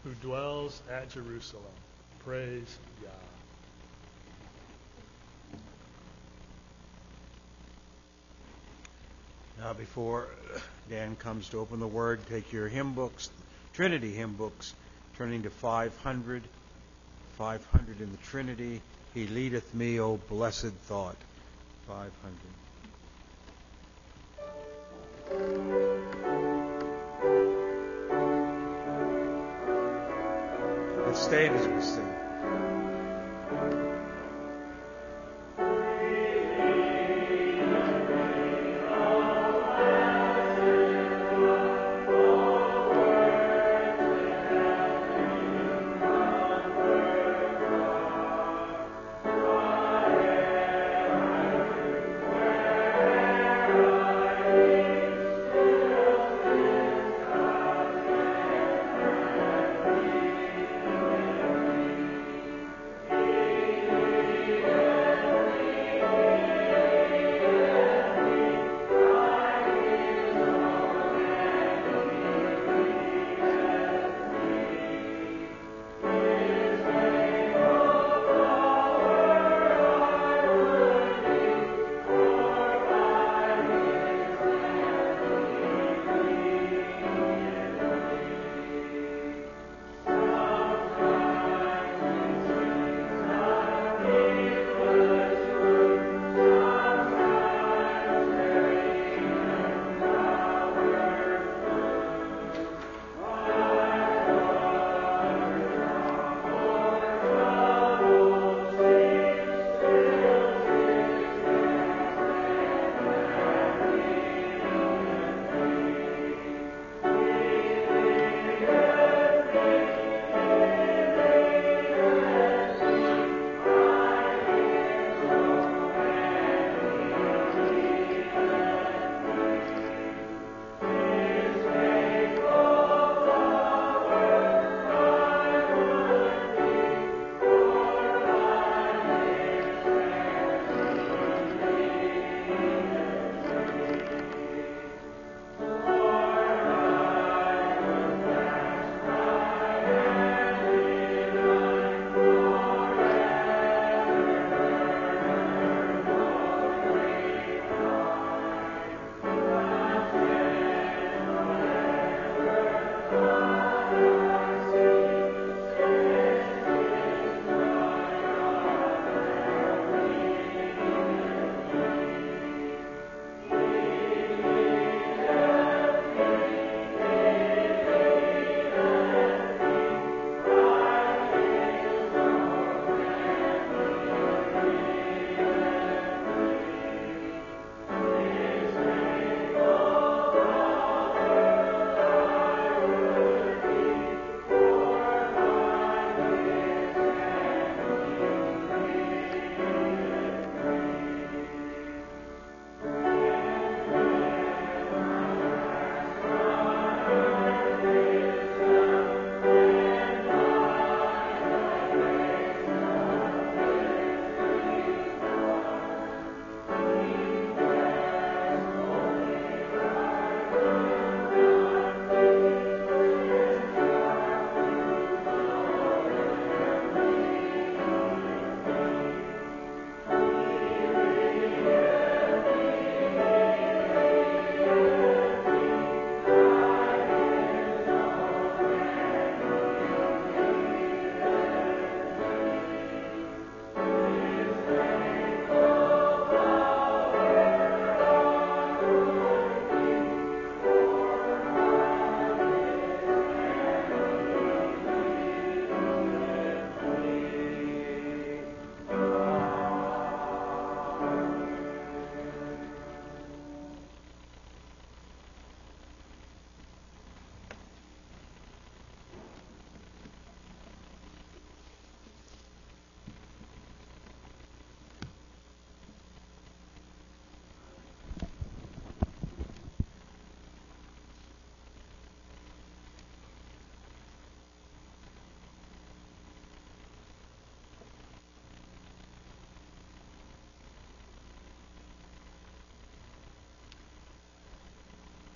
who 0.04 0.12
dwells 0.16 0.82
at 0.92 1.10
Jerusalem. 1.12 1.64
Praise 2.26 2.78
Yah. 3.02 3.10
Now, 9.60 9.72
before 9.72 10.28
Dan 10.90 11.16
comes 11.16 11.48
to 11.50 11.60
open 11.60 11.80
the 11.80 11.88
Word, 11.88 12.20
take 12.28 12.52
your 12.52 12.68
hymn 12.68 12.92
books, 12.92 13.30
Trinity 13.72 14.14
hymn 14.14 14.34
books, 14.34 14.74
turning 15.16 15.44
to 15.44 15.50
500, 15.50 16.44
500 17.38 18.02
in 18.02 18.12
the 18.12 18.18
Trinity, 18.18 18.82
He 19.14 19.28
leadeth 19.28 19.74
me, 19.74 20.00
O 20.00 20.18
blessed 20.18 20.74
thought. 20.86 21.16
500. 21.88 22.12
Let's 31.06 31.22
stand 31.22 31.56
as 31.56 31.68
we 31.68 31.82
sing. 31.82 32.29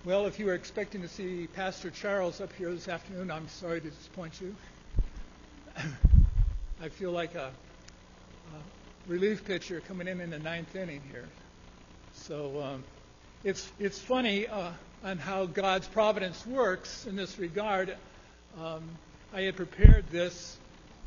Well, 0.05 0.25
if 0.25 0.37
you 0.37 0.47
were 0.47 0.53
expecting 0.53 1.01
to 1.03 1.07
see 1.07 1.47
Pastor 1.47 1.89
Charles 1.89 2.41
up 2.41 2.51
here 2.51 2.69
this 2.69 2.89
afternoon, 2.89 3.31
I'm 3.31 3.47
sorry 3.47 3.79
to 3.79 3.89
disappoint 3.89 4.41
you. 4.41 4.53
I 6.81 6.89
feel 6.89 7.11
like 7.11 7.35
a, 7.35 7.45
a 8.53 9.07
relief 9.07 9.45
pitcher 9.45 9.81
coming 9.87 10.09
in 10.09 10.19
in 10.19 10.29
the 10.29 10.39
ninth 10.39 10.75
inning 10.75 10.99
here. 11.09 11.23
So 12.11 12.61
um, 12.61 12.83
it's 13.45 13.71
it's 13.79 13.97
funny 13.97 14.45
uh, 14.45 14.71
on 15.05 15.19
how 15.19 15.45
God's 15.45 15.87
providence 15.87 16.45
works 16.45 17.07
in 17.07 17.15
this 17.15 17.39
regard. 17.39 17.95
Um, 18.59 18.83
I 19.33 19.43
had 19.43 19.55
prepared 19.55 20.03
this 20.11 20.57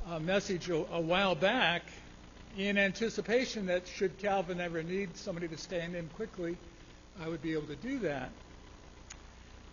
uh, 0.09 0.21
message 0.21 0.71
a, 0.71 0.77
a 0.77 1.01
while 1.03 1.35
back, 1.35 1.83
in 2.57 2.79
anticipation 2.79 3.67
that 3.67 3.87
should 3.89 4.17
Calvin 4.17 4.59
ever 4.59 4.83
need 4.83 5.19
somebody 5.19 5.49
to 5.49 5.59
stand 5.59 5.95
in 5.95 6.09
quickly, 6.17 6.57
I 7.23 7.29
would 7.29 7.43
be 7.43 7.53
able 7.53 7.67
to 7.67 7.77
do 7.77 7.99
that. 7.99 8.31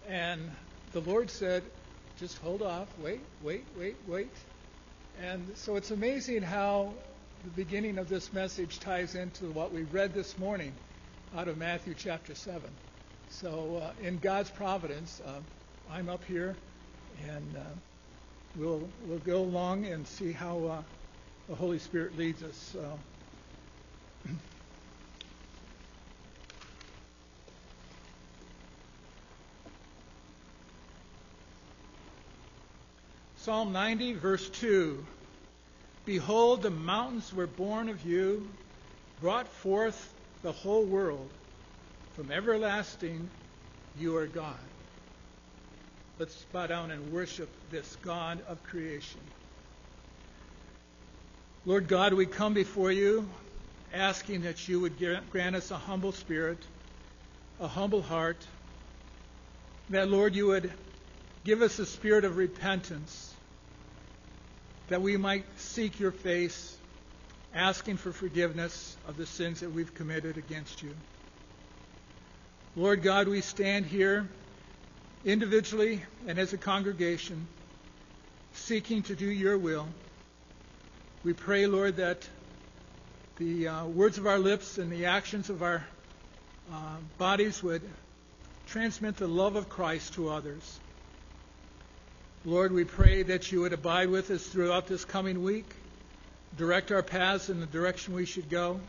And 0.08 0.52
the 0.92 1.02
Lord 1.02 1.32
said, 1.32 1.63
just 2.18 2.38
hold 2.39 2.62
off, 2.62 2.88
wait, 2.98 3.22
wait, 3.42 3.66
wait, 3.76 3.98
wait. 4.08 4.36
And 5.22 5.58
so 5.58 5.76
it's 5.76 5.92
amazing 5.92 6.42
how 6.42 6.94
the 7.44 7.52
beginning 7.52 7.98
of 7.98 8.10
this 8.10 8.34
message 8.34 8.80
ties 8.80 9.16
into 9.16 9.52
what 9.52 9.72
we 9.72 9.84
read 9.84 10.13
this 10.13 10.38
morning 10.38 10.74
out 11.36 11.48
of 11.48 11.58
Matthew 11.58 11.94
chapter 11.94 12.36
7. 12.36 12.70
So, 13.30 13.78
uh, 13.78 13.94
in 14.02 14.20
God's 14.20 14.52
providence, 14.52 15.22
uh, 15.26 15.42
I'm 15.89 16.10
up 16.10 16.24
here, 16.26 16.58
and 17.26 17.58
uh, 17.58 17.62
we'll 18.56 18.89
we'll 19.02 19.20
go 19.20 19.39
along 19.39 19.86
and 19.86 20.08
see 20.08 20.32
how 20.32 20.66
uh, 20.66 20.82
the 21.48 21.56
Holy 21.56 21.80
Spirit 21.80 22.18
leads 22.18 22.44
us. 22.44 22.76
Psalm 33.43 33.73
90, 33.73 34.13
verse 34.13 34.49
2. 34.51 35.06
Behold, 36.06 36.62
the 36.62 36.69
mountains 36.69 37.34
were 37.34 37.45
born 37.45 37.89
of 37.89 38.06
you, 38.06 38.47
brought 39.19 39.49
forth 39.49 40.13
the 40.43 40.53
whole 40.53 40.86
world. 40.86 41.29
From 42.15 42.32
everlasting, 42.32 43.29
you 43.99 44.15
are 44.15 44.27
God. 44.27 44.56
Let's 46.19 46.41
bow 46.53 46.67
down 46.67 46.91
and 46.91 47.12
worship 47.12 47.49
this 47.69 47.97
God 47.97 48.41
of 48.47 48.63
creation. 48.63 49.19
Lord 51.65 51.89
God, 51.89 52.13
we 52.13 52.25
come 52.25 52.53
before 52.53 52.93
you 52.93 53.29
asking 53.93 54.43
that 54.43 54.69
you 54.69 54.79
would 54.79 54.97
grant 55.32 55.58
us 55.58 55.69
a 55.69 55.77
humble 55.77 56.13
spirit, 56.13 56.60
a 57.60 57.67
humble 57.67 58.03
heart, 58.03 58.47
that, 59.89 60.08
Lord, 60.08 60.34
you 60.34 60.47
would 60.47 60.71
give 61.43 61.62
us 61.62 61.77
a 61.77 61.86
spirit 61.86 62.23
of 62.23 62.38
repentance, 62.38 63.33
that 64.89 65.02
we 65.02 65.17
might 65.17 65.46
seek 65.58 66.00
your 66.00 66.12
face, 66.12 66.78
asking 67.54 67.98
for 67.98 68.12
forgiveness 68.12 68.98
of 69.08 69.17
the 69.17 69.26
sins 69.26 69.62
that 69.62 69.72
we've 69.72 69.93
committed 69.93 70.38
against 70.38 70.84
you. 70.84 70.96
Lord 72.76 73.04
God, 73.04 73.28
we 73.28 73.41
stand 73.41 73.86
here 73.86 74.28
individually 75.24 76.02
and 76.28 76.39
as 76.39 76.54
a 76.54 76.58
congregation 76.58 77.48
seeking 78.54 79.04
to 79.04 79.15
do 79.15 79.26
your 79.26 79.58
will. 79.58 79.88
We 81.24 81.34
pray, 81.34 81.67
Lord, 81.67 81.98
that 81.98 82.28
the 83.38 83.67
uh, 83.67 83.86
words 83.86 84.17
of 84.17 84.28
our 84.28 84.39
lips 84.39 84.78
and 84.78 84.91
the 84.91 85.06
actions 85.06 85.50
of 85.50 85.63
our 85.63 85.86
uh, 86.72 86.96
bodies 87.17 87.63
would 87.63 87.82
transmit 88.67 89.17
the 89.17 89.28
love 89.28 89.56
of 89.56 89.69
Christ 89.69 90.15
to 90.15 90.30
others. 90.30 90.80
Lord, 92.45 92.73
we 92.73 92.84
pray 92.84 93.23
that 93.23 93.53
you 93.53 93.62
would 93.62 93.71
abide 93.71 94.10
with 94.10 94.29
us 94.29 94.45
throughout 94.45 94.88
this 94.88 95.06
coming 95.06 95.43
week, 95.43 95.65
direct 96.58 96.91
our 96.91 97.01
paths 97.01 97.49
in 97.49 97.62
the 97.62 97.65
direction 97.65 98.13
we 98.13 98.25
should 98.25 98.49
go. 98.49 98.82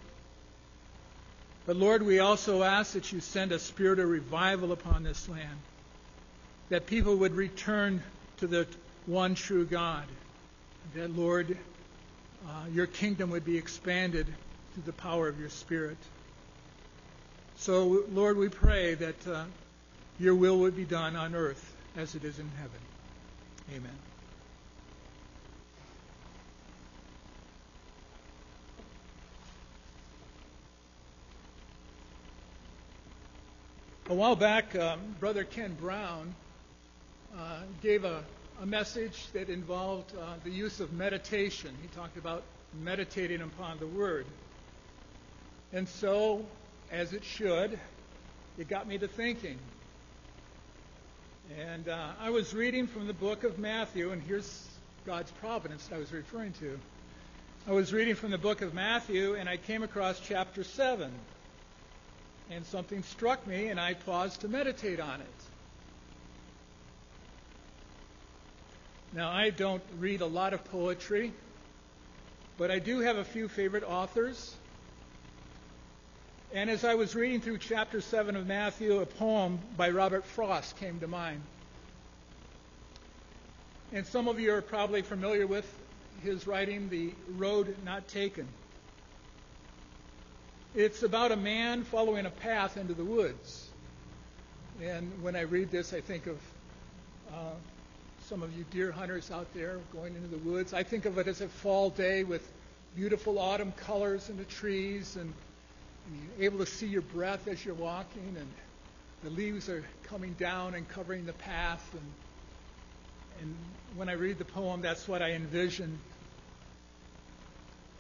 But 1.65 1.77
Lord, 1.77 2.03
we 2.03 2.19
also 2.19 2.65
ask 2.65 2.95
that 2.95 3.13
you 3.13 3.21
send 3.21 3.53
a 3.53 3.61
spirit 3.61 4.01
of 4.01 4.09
revival 4.09 4.73
upon 4.73 5.05
this 5.05 5.29
land, 5.29 5.59
that 6.69 6.87
people 6.87 7.15
would 7.17 7.35
return 7.35 8.03
to 8.39 8.49
the 8.49 8.67
one 9.07 9.37
true 9.37 9.65
God, 9.65 10.05
that, 10.97 11.17
Lord, 11.17 11.57
uh, 12.47 12.65
your 12.73 12.87
kingdom 12.87 13.31
would 13.31 13.45
be 13.45 13.57
expanded 13.57 14.27
through 14.75 14.83
the 14.85 14.93
power 14.93 15.29
of 15.29 15.39
your 15.39 15.49
Spirit. 15.49 15.97
So, 17.59 18.05
Lord, 18.11 18.37
we 18.37 18.49
pray 18.49 18.95
that 18.95 19.27
uh, 19.27 19.45
your 20.19 20.35
will 20.35 20.59
would 20.59 20.77
be 20.77 20.85
done 20.85 21.15
on 21.15 21.35
earth 21.35 21.75
as 21.97 22.15
it 22.15 22.25
is 22.25 22.39
in 22.39 22.51
heaven. 22.59 22.81
Amen. 23.73 23.91
A 34.11 34.15
while 34.15 34.37
back, 34.37 34.77
um, 34.77 35.01
Brother 35.19 35.45
Ken 35.45 35.73
Brown 35.81 36.35
uh, 37.35 37.61
gave 37.83 38.05
a, 38.05 38.23
a, 38.61 38.67
message 38.67 39.29
that 39.33 39.49
involved 39.49 40.13
uh, 40.15 40.35
the 40.45 40.51
use 40.51 40.81
of 40.81 40.93
meditation. 40.93 41.75
He 41.81 41.89
talked 41.89 42.19
about 42.19 42.43
meditating 42.83 43.41
upon 43.41 43.79
the 43.79 43.87
Word. 43.87 44.27
And 45.73 45.89
so, 45.89 46.45
as 46.93 47.15
it 47.15 47.25
should, 47.25 47.79
it 48.59 48.69
got 48.69 48.87
me 48.87 48.99
to 48.99 49.09
thinking. 49.09 49.59
And 51.51 51.89
uh, 51.89 52.09
I 52.21 52.31
was 52.31 52.55
reading 52.55 52.87
from 52.87 53.07
the 53.07 53.13
book 53.13 53.45
of 53.45 53.59
Matthew, 53.59 54.11
and 54.13 54.23
here's 54.23 54.67
God's 55.05 55.31
providence 55.33 55.91
I 55.95 55.99
was 55.99 56.11
referring 56.11 56.53
to. 56.55 56.79
I 57.69 57.73
was 57.73 57.93
reading 57.93 58.15
from 58.15 58.31
the 58.31 58.39
book 58.39 58.63
of 58.63 58.73
Matthew, 58.73 59.35
and 59.35 59.49
I 59.49 59.59
came 59.59 59.83
across 59.83 60.21
chapter 60.21 60.65
7 60.65 61.13
and 62.51 62.67
something 62.67 63.03
struck 63.03 63.47
me, 63.47 63.69
and 63.69 63.81
I 63.81 63.95
paused 63.95 64.43
to 64.43 64.49
meditate 64.49 65.01
on 65.01 65.21
it. 65.21 65.27
Now, 69.15 69.31
I 69.31 69.51
don't 69.51 69.83
read 69.99 70.21
a 70.21 70.27
lot 70.27 70.55
of 70.55 70.65
poetry, 70.65 71.33
but 72.59 72.71
I 72.71 72.79
do 72.79 73.01
have 73.01 73.17
a 73.17 73.25
few 73.25 73.49
favorite 73.49 73.85
authors. 73.85 74.55
And 76.55 76.71
as 76.71 76.85
I 76.85 76.95
was 76.95 77.17
reading 77.17 77.41
through 77.41 77.59
chapter 77.59 78.01
7 78.01 78.37
of 78.37 78.47
Matthew, 78.47 79.01
a 79.01 79.07
poem 79.07 79.59
by 79.77 79.91
Robert 79.91 80.25
Frost 80.25 80.77
came 80.77 81.01
to 81.01 81.09
mind. 81.09 81.43
And 83.93 84.07
some 84.07 84.29
of 84.29 84.39
you 84.39 84.55
are 84.55 84.63
probably 84.63 85.03
familiar 85.03 85.49
with 85.49 85.67
his 86.23 86.47
writing, 86.47 86.89
The 86.89 87.11
Road 87.37 87.75
Not 87.85 88.07
Taken. 88.07 88.47
It's 90.77 91.03
about 91.03 91.33
a 91.33 91.37
man 91.37 91.83
following 91.83 92.25
a 92.25 92.31
path 92.31 92.77
into 92.77 92.95
the 92.95 93.05
woods. 93.05 93.69
And 94.81 95.11
when 95.25 95.35
I 95.35 95.41
read 95.41 95.73
this, 95.73 95.93
I 95.93 96.01
think 96.01 96.29
of 96.29 96.39
uh, 97.33 97.55
some 98.27 98.45
of 98.45 98.57
you 98.57 98.65
deer 98.71 98.93
hunters 98.93 99.33
out 99.33 99.53
there 99.55 99.79
going 99.93 100.15
into 100.15 100.29
the 100.29 100.39
woods. 100.39 100.73
I 100.73 100.85
think 100.85 101.05
of 101.05 101.19
it 101.19 101.27
as 101.27 101.41
a 101.41 101.49
fall 101.49 101.91
day 101.91 102.23
with 102.23 102.49
beautiful 102.95 103.41
autumn 103.41 103.73
colors 103.73 104.29
in 104.29 104.37
the 104.37 104.45
trees 104.45 105.17
and, 105.17 105.35
you're 106.13 106.47
able 106.47 106.59
to 106.59 106.67
see 106.67 106.87
your 106.87 107.03
breath 107.03 107.49
as 107.49 107.65
you're 107.65 107.75
walking 107.75 108.37
and 108.39 108.49
the 109.23 109.31
leaves 109.31 109.69
are 109.69 109.85
coming 110.05 110.35
down 110.35 110.75
and 110.75 110.89
covering 110.89 111.27
the 111.27 111.33
path 111.33 111.87
and 111.93 112.13
and 113.43 113.57
when 113.97 114.09
I 114.09 114.13
read 114.13 114.39
the 114.39 114.45
poem 114.45 114.81
that's 114.81 115.09
what 115.09 115.23
I 115.23 115.33
envision 115.33 115.99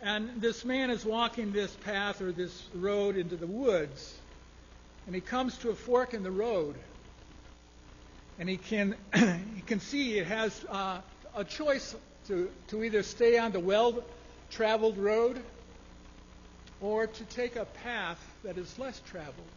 and 0.04 0.42
this 0.42 0.66
man 0.66 0.90
is 0.90 1.02
walking 1.02 1.52
this 1.52 1.74
path 1.76 2.20
or 2.20 2.30
this 2.30 2.62
road 2.74 3.16
into 3.16 3.36
the 3.36 3.46
woods. 3.46 4.14
And 5.06 5.14
he 5.14 5.22
comes 5.22 5.56
to 5.58 5.70
a 5.70 5.74
fork 5.74 6.12
in 6.12 6.22
the 6.22 6.30
road. 6.30 6.74
And 8.38 8.46
he 8.46 8.58
can, 8.58 8.96
he 9.14 9.62
can 9.62 9.80
see 9.80 10.18
it 10.18 10.26
has 10.26 10.64
uh, 10.68 10.98
a 11.34 11.44
choice 11.44 11.96
to, 12.28 12.50
to 12.68 12.84
either 12.84 13.02
stay 13.02 13.38
on 13.38 13.52
the 13.52 13.60
well 13.60 14.04
traveled 14.50 14.98
road 14.98 15.42
or 16.80 17.06
to 17.06 17.24
take 17.24 17.56
a 17.56 17.64
path 17.64 18.20
that 18.42 18.58
is 18.58 18.78
less 18.78 19.00
traveled. 19.00 19.50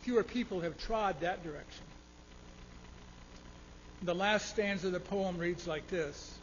Fewer 0.00 0.22
people 0.22 0.60
have 0.60 0.76
trod 0.76 1.20
that 1.20 1.42
direction. 1.42 1.86
The 4.02 4.14
last 4.14 4.50
stanza 4.50 4.88
of 4.88 4.92
the 4.92 5.00
poem 5.00 5.38
reads 5.38 5.66
like 5.66 5.88
this 5.88 6.38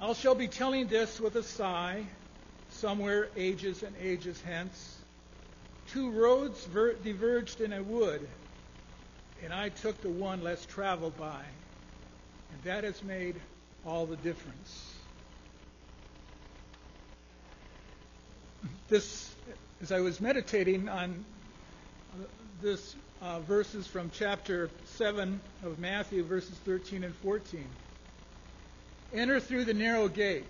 I 0.00 0.12
shall 0.12 0.34
be 0.34 0.48
telling 0.48 0.86
this 0.86 1.20
with 1.20 1.34
a 1.36 1.42
sigh, 1.42 2.06
somewhere 2.70 3.28
ages 3.36 3.82
and 3.82 3.94
ages 4.00 4.40
hence. 4.40 4.96
Two 5.88 6.10
roads 6.10 6.64
ver- 6.66 6.94
diverged 6.94 7.60
in 7.60 7.72
a 7.72 7.82
wood, 7.82 8.26
and 9.42 9.52
I 9.52 9.70
took 9.70 10.00
the 10.00 10.10
one 10.10 10.42
less 10.42 10.64
traveled 10.66 11.16
by. 11.16 11.42
And 12.52 12.62
that 12.64 12.84
has 12.84 13.02
made 13.02 13.40
all 13.84 14.06
the 14.06 14.16
difference. 14.16 14.87
This, 18.88 19.30
as 19.82 19.92
I 19.92 20.00
was 20.00 20.18
meditating 20.18 20.88
on 20.88 21.22
this 22.62 22.96
uh, 23.20 23.40
verses 23.40 23.86
from 23.86 24.10
chapter 24.14 24.70
7 24.86 25.38
of 25.62 25.78
Matthew, 25.78 26.24
verses 26.24 26.56
13 26.64 27.04
and 27.04 27.14
14. 27.16 27.66
Enter 29.12 29.40
through 29.40 29.66
the 29.66 29.74
narrow 29.74 30.08
gate, 30.08 30.46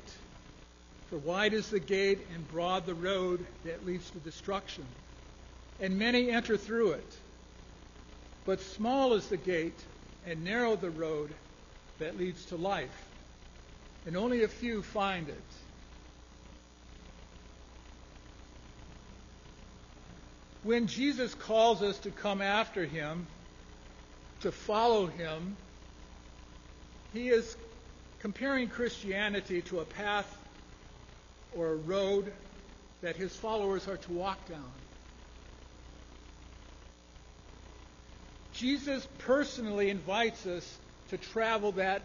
for 1.11 1.16
wide 1.16 1.53
is 1.53 1.68
the 1.70 1.81
gate 1.81 2.20
and 2.33 2.48
broad 2.53 2.87
the 2.87 2.94
road 2.94 3.44
that 3.64 3.85
leads 3.85 4.09
to 4.11 4.18
destruction, 4.18 4.85
and 5.81 5.98
many 5.98 6.31
enter 6.31 6.57
through 6.57 6.92
it. 6.92 7.16
But 8.46 8.61
small 8.61 9.14
is 9.14 9.27
the 9.27 9.37
gate 9.37 9.79
and 10.29 10.44
narrow 10.44 10.77
the 10.77 10.90
road 10.90 11.35
that 11.98 12.16
leads 12.16 12.44
to 12.46 12.57
life, 12.57 13.05
and 14.07 14.16
only 14.16 14.44
a 14.44 14.48
few 14.48 14.81
find 14.83 15.29
it. 15.29 15.42
When 20.68 20.87
Jesus 20.87 21.35
calls 21.35 21.81
us 21.81 21.96
to 22.00 22.11
come 22.11 22.42
after 22.42 22.85
him, 22.85 23.26
to 24.42 24.52
follow 24.52 25.07
him, 25.07 25.57
he 27.14 27.31
is 27.31 27.57
comparing 28.20 28.68
Christianity 28.68 29.62
to 29.62 29.81
a 29.81 29.87
path 29.87 30.31
or 31.57 31.68
a 31.68 31.74
road 31.74 32.31
that 33.00 33.16
his 33.16 33.35
followers 33.35 33.88
are 33.88 33.96
to 33.96 34.12
walk 34.12 34.46
down. 34.46 34.70
Jesus 38.52 39.09
personally 39.20 39.88
invites 39.88 40.44
us 40.44 40.78
to 41.09 41.16
travel 41.16 41.72
that 41.72 42.02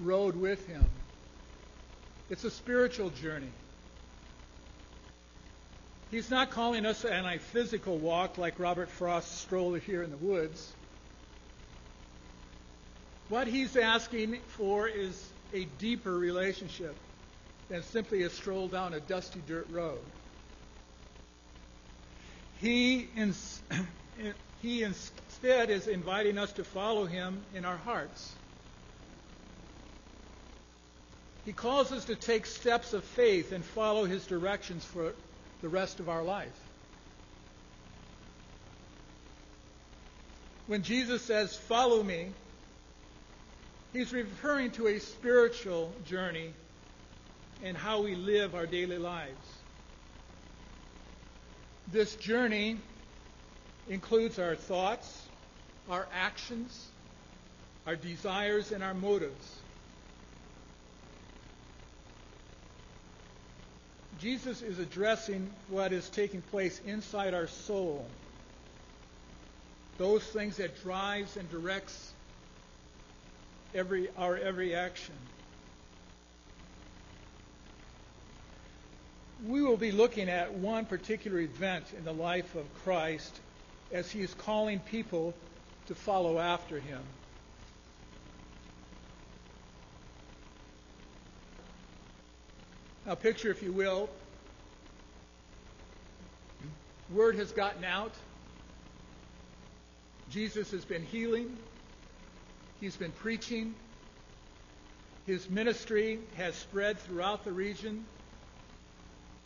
road 0.00 0.36
with 0.36 0.66
him. 0.66 0.84
It's 2.28 2.44
a 2.44 2.50
spiritual 2.50 3.08
journey. 3.08 3.52
He's 6.12 6.30
not 6.30 6.50
calling 6.50 6.84
us 6.84 7.06
on 7.06 7.24
a 7.24 7.38
physical 7.38 7.96
walk 7.96 8.36
like 8.36 8.60
Robert 8.60 8.90
Frost's 8.90 9.34
stroller 9.40 9.78
here 9.78 10.02
in 10.02 10.10
the 10.10 10.18
woods. 10.18 10.70
What 13.30 13.46
he's 13.46 13.78
asking 13.78 14.36
for 14.48 14.86
is 14.86 15.32
a 15.54 15.64
deeper 15.64 16.12
relationship 16.14 16.94
than 17.70 17.82
simply 17.82 18.24
a 18.24 18.28
stroll 18.28 18.68
down 18.68 18.92
a 18.92 19.00
dusty 19.00 19.40
dirt 19.48 19.70
road. 19.70 20.02
He, 22.60 23.08
ins- 23.16 23.62
he 24.60 24.82
instead 24.82 25.70
is 25.70 25.88
inviting 25.88 26.36
us 26.36 26.52
to 26.52 26.64
follow 26.64 27.06
him 27.06 27.42
in 27.54 27.64
our 27.64 27.78
hearts. 27.78 28.34
He 31.46 31.54
calls 31.54 31.90
us 31.90 32.04
to 32.04 32.16
take 32.16 32.44
steps 32.44 32.92
of 32.92 33.02
faith 33.02 33.52
and 33.52 33.64
follow 33.64 34.04
his 34.04 34.26
directions 34.26 34.84
for 34.84 35.14
the 35.62 35.68
rest 35.68 36.00
of 36.00 36.08
our 36.08 36.22
life. 36.22 36.60
When 40.66 40.82
Jesus 40.82 41.22
says, 41.22 41.56
Follow 41.56 42.02
me, 42.02 42.28
he's 43.92 44.12
referring 44.12 44.72
to 44.72 44.88
a 44.88 44.98
spiritual 44.98 45.92
journey 46.04 46.52
and 47.64 47.76
how 47.76 48.02
we 48.02 48.16
live 48.16 48.54
our 48.54 48.66
daily 48.66 48.98
lives. 48.98 49.46
This 51.92 52.16
journey 52.16 52.78
includes 53.88 54.38
our 54.38 54.56
thoughts, 54.56 55.28
our 55.88 56.06
actions, 56.12 56.86
our 57.86 57.96
desires, 57.96 58.72
and 58.72 58.82
our 58.82 58.94
motives. 58.94 59.61
Jesus 64.22 64.62
is 64.62 64.78
addressing 64.78 65.50
what 65.68 65.92
is 65.92 66.08
taking 66.08 66.42
place 66.42 66.80
inside 66.86 67.34
our 67.34 67.48
soul. 67.48 68.06
Those 69.98 70.22
things 70.22 70.58
that 70.58 70.80
drives 70.80 71.36
and 71.36 71.50
directs 71.50 72.12
every 73.74 74.08
our 74.16 74.36
every 74.36 74.76
action. 74.76 75.14
We 79.44 79.60
will 79.60 79.76
be 79.76 79.90
looking 79.90 80.28
at 80.28 80.54
one 80.54 80.84
particular 80.84 81.40
event 81.40 81.86
in 81.98 82.04
the 82.04 82.14
life 82.14 82.54
of 82.54 82.64
Christ 82.84 83.40
as 83.90 84.08
he 84.08 84.20
is 84.20 84.32
calling 84.34 84.78
people 84.78 85.34
to 85.88 85.96
follow 85.96 86.38
after 86.38 86.78
him. 86.78 87.00
Now, 93.04 93.16
picture, 93.16 93.50
if 93.50 93.62
you 93.62 93.72
will, 93.72 94.08
word 97.10 97.34
has 97.34 97.50
gotten 97.50 97.84
out. 97.84 98.12
Jesus 100.30 100.70
has 100.70 100.84
been 100.84 101.04
healing. 101.04 101.56
He's 102.80 102.96
been 102.96 103.12
preaching. 103.12 103.74
His 105.26 105.50
ministry 105.50 106.20
has 106.36 106.54
spread 106.54 106.98
throughout 106.98 107.44
the 107.44 107.52
region. 107.52 108.04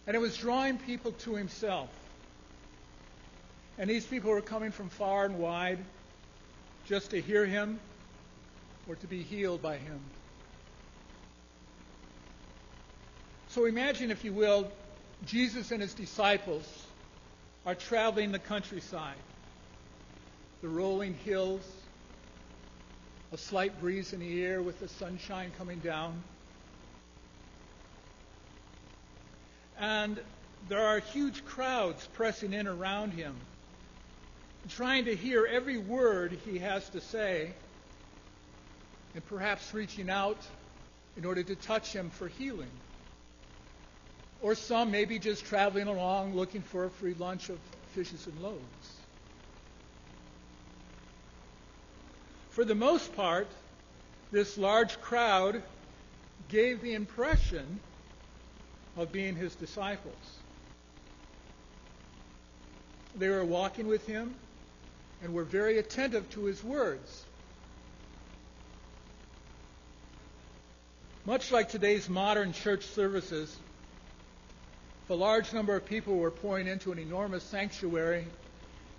And 0.07 0.15
it 0.15 0.21
was 0.21 0.37
drawing 0.37 0.79
people 0.79 1.13
to 1.13 1.35
himself. 1.35 1.89
And 3.79 3.89
these 3.89 4.07
people 4.07 4.31
were 4.31 4.43
coming 4.43 4.71
from 4.71 4.91
far 4.91 5.25
and 5.25 5.39
wide 5.39 5.79
just 6.87 7.11
to 7.11 7.21
hear 7.21 7.45
him 7.45 7.81
or 8.89 8.95
to 8.97 9.07
be 9.07 9.23
healed 9.23 9.61
by 9.61 9.77
him. 9.77 10.01
So 13.57 13.65
imagine, 13.65 14.11
if 14.11 14.23
you 14.23 14.35
will, 14.35 14.71
Jesus 15.25 15.71
and 15.71 15.81
his 15.81 15.95
disciples 15.95 16.69
are 17.65 17.75
traveling 17.75 18.31
the 18.31 18.39
countryside, 18.39 19.17
the 20.61 20.69
rolling 20.69 21.15
hills, 21.25 21.63
a 23.33 23.39
slight 23.39 23.81
breeze 23.81 24.13
in 24.13 24.21
the 24.21 24.45
air 24.45 24.61
with 24.61 24.79
the 24.79 24.89
sunshine 24.89 25.53
coming 25.57 25.79
down. 25.79 26.23
And 29.81 30.21
there 30.69 30.85
are 30.85 30.99
huge 30.99 31.43
crowds 31.47 32.07
pressing 32.13 32.53
in 32.53 32.67
around 32.67 33.13
him, 33.13 33.35
trying 34.69 35.07
to 35.07 35.17
hear 35.17 35.47
every 35.47 35.79
word 35.79 36.37
he 36.45 36.59
has 36.59 36.87
to 36.91 37.01
say, 37.01 37.53
and 39.15 39.25
perhaps 39.25 39.73
reaching 39.73 40.11
out 40.11 40.43
in 41.17 41.25
order 41.25 41.43
to 41.43 41.55
touch 41.55 41.91
him 41.95 42.11
for 42.11 42.29
healing. 42.29 42.69
Or 44.43 44.55
some 44.55 44.91
maybe 44.91 45.19
just 45.19 45.45
traveling 45.45 45.89
along 45.89 46.35
looking 46.35 46.63
for 46.63 46.85
a 46.85 46.91
free 46.91 47.15
lunch 47.15 47.49
of 47.49 47.59
fishes 47.93 48.27
and 48.27 48.43
loaves. 48.43 48.61
For 52.51 52.65
the 52.65 52.75
most 52.75 53.15
part, 53.17 53.49
this 54.33 54.57
large 54.57 55.01
crowd 55.01 55.63
gave 56.49 56.81
the 56.81 56.95
impression 56.95 57.81
of 58.97 59.13
being 59.13 59.35
his 59.37 59.55
disciples. 59.55 60.15
They 63.19 63.29
were 63.29 63.45
walking 63.45 63.87
with 63.87 64.07
him 64.07 64.35
and 65.23 65.33
were 65.35 65.45
very 65.45 65.79
attentive 65.79 66.31
to 66.31 66.45
his 66.45 66.63
words. 66.63 67.25
Much 71.25 71.51
like 71.51 71.69
today's 71.69 72.09
modern 72.09 72.53
church 72.53 72.85
services, 72.85 73.57
a 75.09 75.15
large 75.15 75.53
number 75.53 75.77
of 75.77 75.85
people 75.85 76.17
were 76.17 76.31
pouring 76.31 76.67
into 76.67 76.93
an 76.93 76.99
enormous 76.99 77.45
sanctuary 77.45 78.27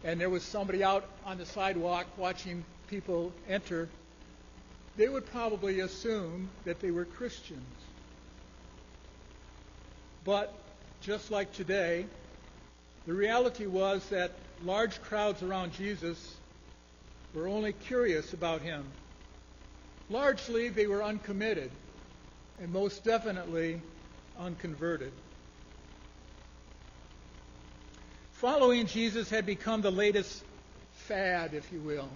and 0.03 0.21
there 0.21 0.29
was 0.29 0.43
somebody 0.43 0.83
out 0.83 1.05
on 1.25 1.37
the 1.37 1.45
sidewalk 1.45 2.05
watching 2.17 2.63
people 2.87 3.33
enter, 3.49 3.89
they 4.95 5.09
would 5.09 5.25
probably 5.25 5.81
assume 5.81 6.49
that 6.65 6.79
they 6.79 6.91
were 6.91 7.05
Christians. 7.05 7.61
But 10.23 10.53
just 11.01 11.31
like 11.31 11.51
today, 11.53 12.05
the 13.05 13.13
reality 13.13 13.65
was 13.65 14.07
that 14.09 14.31
large 14.63 15.01
crowds 15.01 15.43
around 15.43 15.73
Jesus 15.73 16.35
were 17.33 17.47
only 17.47 17.73
curious 17.73 18.33
about 18.33 18.61
him. 18.61 18.85
Largely, 20.09 20.69
they 20.69 20.87
were 20.87 21.03
uncommitted, 21.03 21.71
and 22.59 22.71
most 22.71 23.03
definitely 23.03 23.81
unconverted. 24.39 25.11
Following 28.37 28.85
Jesus 28.85 29.31
had 29.31 29.47
become 29.47 29.81
the 29.81 29.89
latest 29.89 30.43
fad, 30.91 31.55
if 31.55 31.71
you 31.71 31.79
will, 31.79 32.07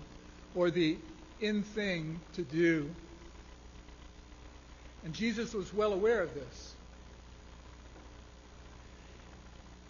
or 0.54 0.70
the 0.70 0.96
in 1.40 1.64
thing 1.64 2.20
to 2.34 2.44
do. 2.44 2.88
And 5.04 5.16
Jesus 5.16 5.52
was 5.56 5.74
well 5.74 5.94
aware 5.94 6.22
of 6.22 6.32
this. 6.36 6.76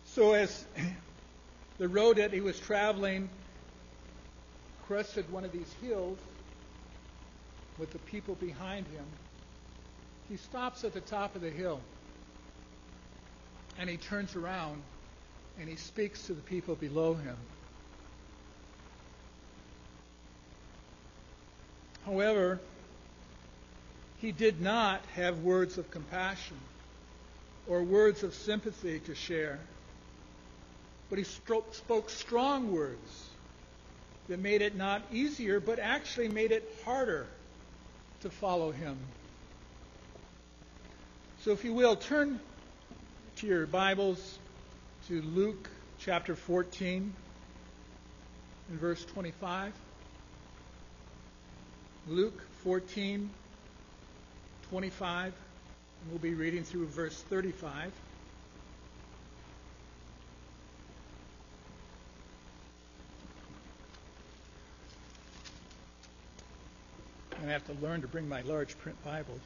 So, 0.05 0.31
as 0.31 0.65
the 1.79 1.89
road 1.89 2.15
that 2.15 2.31
he 2.31 2.39
was 2.39 2.57
traveling 2.57 3.27
crested 4.87 5.29
one 5.33 5.43
of 5.43 5.51
these 5.51 5.73
hills 5.81 6.17
with 7.77 7.91
the 7.91 7.99
people 7.99 8.35
behind 8.35 8.85
him, 8.87 9.03
he 10.29 10.37
stops 10.37 10.85
at 10.85 10.93
the 10.93 11.01
top 11.01 11.35
of 11.35 11.41
the 11.41 11.49
hill 11.49 11.81
and 13.77 13.89
he 13.89 13.97
turns 13.97 14.33
around 14.37 14.81
and 15.59 15.69
he 15.69 15.75
speaks 15.75 16.25
to 16.27 16.33
the 16.33 16.41
people 16.41 16.75
below 16.75 17.13
him. 17.13 17.37
However, 22.05 22.59
he 24.19 24.31
did 24.31 24.61
not 24.61 25.01
have 25.15 25.39
words 25.39 25.77
of 25.77 25.89
compassion 25.91 26.57
or 27.67 27.83
words 27.83 28.23
of 28.23 28.33
sympathy 28.33 28.99
to 29.01 29.15
share, 29.15 29.59
but 31.09 31.17
he 31.17 31.23
spoke 31.23 32.09
strong 32.09 32.71
words 32.71 33.27
that 34.27 34.39
made 34.39 34.61
it 34.61 34.75
not 34.75 35.01
easier, 35.11 35.59
but 35.59 35.79
actually 35.79 36.29
made 36.29 36.51
it 36.51 36.67
harder 36.85 37.27
to 38.21 38.29
follow 38.29 38.71
him. 38.71 38.97
So, 41.41 41.51
if 41.51 41.65
you 41.65 41.73
will, 41.73 41.95
turn 41.95 42.39
to 43.37 43.47
your 43.47 43.65
Bibles 43.65 44.39
to 45.07 45.21
Luke 45.21 45.69
chapter 45.99 46.35
14. 46.35 47.13
and 48.69 48.79
verse 48.79 49.03
25. 49.05 49.73
Luke 52.07 52.41
14, 52.63 53.29
25. 54.69 55.25
And 55.25 55.33
we'll 56.09 56.19
be 56.19 56.33
reading 56.35 56.63
through 56.63 56.87
verse 56.87 57.21
35. 57.23 57.91
I'm 67.31 67.37
going 67.37 67.47
to 67.47 67.53
have 67.53 67.65
to 67.65 67.85
learn 67.85 68.01
to 68.01 68.07
bring 68.07 68.29
my 68.29 68.41
large 68.41 68.77
print 68.77 69.03
Bible. 69.03 69.39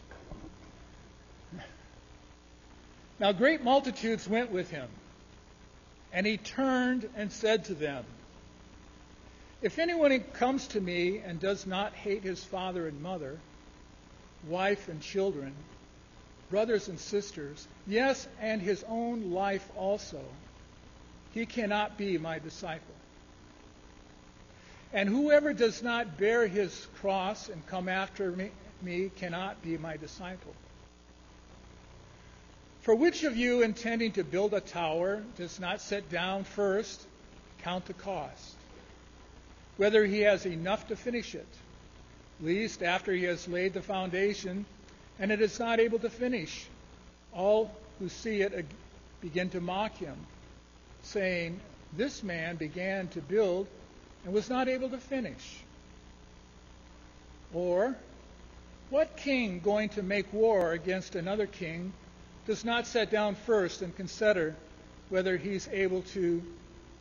Now 3.19 3.31
great 3.31 3.63
multitudes 3.63 4.27
went 4.27 4.51
with 4.51 4.69
him, 4.69 4.89
and 6.15 6.25
he 6.25 6.37
turned 6.37 7.09
and 7.17 7.29
said 7.29 7.65
to 7.65 7.73
them, 7.73 8.05
If 9.61 9.79
anyone 9.79 10.17
comes 10.21 10.65
to 10.67 10.79
me 10.79 11.17
and 11.17 11.41
does 11.41 11.67
not 11.67 11.93
hate 11.93 12.23
his 12.23 12.41
father 12.41 12.87
and 12.87 13.03
mother, 13.03 13.37
wife 14.47 14.87
and 14.87 15.01
children, 15.01 15.53
brothers 16.49 16.87
and 16.87 16.97
sisters, 16.97 17.67
yes, 17.85 18.29
and 18.39 18.61
his 18.61 18.85
own 18.87 19.33
life 19.33 19.69
also, 19.75 20.21
he 21.33 21.45
cannot 21.45 21.97
be 21.97 22.17
my 22.17 22.39
disciple. 22.39 22.95
And 24.93 25.09
whoever 25.09 25.51
does 25.51 25.83
not 25.83 26.17
bear 26.17 26.47
his 26.47 26.87
cross 27.01 27.49
and 27.49 27.67
come 27.67 27.89
after 27.89 28.31
me, 28.31 28.51
me 28.81 29.11
cannot 29.17 29.61
be 29.61 29.77
my 29.77 29.97
disciple. 29.97 30.53
For 32.85 32.93
which 32.93 33.23
of 33.23 33.35
you 33.35 33.63
intending 33.63 34.11
to 34.11 34.23
build 34.23 34.53
a 34.53 34.61
tower 34.61 35.23
does 35.37 35.59
not 35.59 35.81
sit 35.81 36.11
down 36.11 36.43
first, 36.43 37.01
count 37.63 37.87
the 37.87 37.93
cost, 37.93 38.55
whether 39.77 40.05
he 40.05 40.19
has 40.19 40.45
enough 40.45 40.87
to 40.89 40.95
finish 40.95 41.33
it, 41.33 41.47
least 42.39 42.83
after 42.83 43.11
he 43.11 43.23
has 43.23 43.47
laid 43.47 43.73
the 43.73 43.81
foundation 43.81 44.67
and 45.17 45.31
it 45.31 45.41
is 45.41 45.57
not 45.57 45.79
able 45.79 45.97
to 45.97 46.11
finish, 46.11 46.67
all 47.33 47.75
who 47.97 48.07
see 48.07 48.43
it 48.43 48.67
begin 49.19 49.49
to 49.49 49.59
mock 49.59 49.97
him, 49.97 50.17
saying, 51.01 51.59
This 51.97 52.21
man 52.21 52.55
began 52.55 53.07
to 53.07 53.19
build 53.19 53.65
and 54.25 54.31
was 54.31 54.47
not 54.47 54.67
able 54.67 54.89
to 54.89 54.99
finish. 54.99 55.57
Or, 57.51 57.95
what 58.91 59.17
king 59.17 59.59
going 59.59 59.89
to 59.89 60.03
make 60.03 60.31
war 60.31 60.73
against 60.73 61.15
another 61.15 61.47
king 61.47 61.91
does 62.45 62.63
not 62.63 62.87
sit 62.87 63.11
down 63.11 63.35
first 63.35 63.81
and 63.81 63.95
consider 63.95 64.55
whether 65.09 65.37
he's 65.37 65.67
able 65.69 66.01
to, 66.01 66.43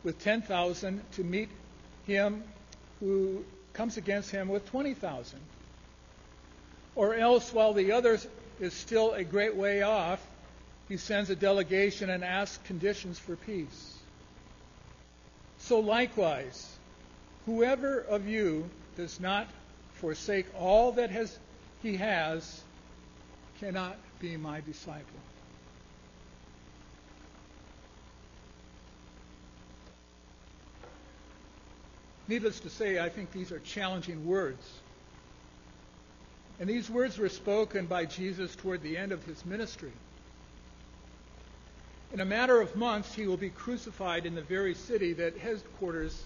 with 0.03 0.19
10,000, 0.23 1.01
to 1.13 1.23
meet 1.23 1.49
him 2.05 2.43
who 2.99 3.43
comes 3.73 3.97
against 3.97 4.31
him 4.31 4.47
with 4.47 4.65
20,000? 4.69 5.39
Or 6.95 7.13
else, 7.15 7.53
while 7.53 7.73
the 7.73 7.91
other 7.91 8.17
is 8.59 8.73
still 8.73 9.13
a 9.13 9.23
great 9.23 9.55
way 9.55 9.81
off, 9.81 10.25
he 10.87 10.97
sends 10.97 11.29
a 11.29 11.35
delegation 11.35 12.09
and 12.09 12.23
asks 12.23 12.59
conditions 12.65 13.19
for 13.19 13.35
peace. 13.35 13.97
So 15.57 15.79
likewise, 15.79 16.75
Whoever 17.45 17.99
of 17.99 18.27
you 18.27 18.69
does 18.97 19.19
not 19.19 19.47
forsake 19.93 20.47
all 20.57 20.93
that 20.93 21.11
has, 21.11 21.37
he 21.83 21.97
has 21.97 22.61
cannot 23.59 23.97
be 24.19 24.35
my 24.35 24.61
disciple. 24.61 25.19
Needless 32.27 32.59
to 32.61 32.69
say, 32.69 32.99
I 32.99 33.09
think 33.09 33.31
these 33.31 33.51
are 33.51 33.59
challenging 33.59 34.25
words. 34.25 34.65
And 36.59 36.69
these 36.69 36.89
words 36.89 37.17
were 37.17 37.29
spoken 37.29 37.85
by 37.85 38.05
Jesus 38.05 38.55
toward 38.55 38.81
the 38.81 38.97
end 38.97 39.11
of 39.11 39.23
his 39.25 39.45
ministry. 39.45 39.91
In 42.13 42.21
a 42.21 42.25
matter 42.25 42.61
of 42.61 42.75
months, 42.75 43.13
he 43.13 43.27
will 43.27 43.37
be 43.37 43.49
crucified 43.49 44.25
in 44.25 44.35
the 44.35 44.41
very 44.41 44.73
city 44.73 45.13
that 45.13 45.37
headquarters 45.37 46.23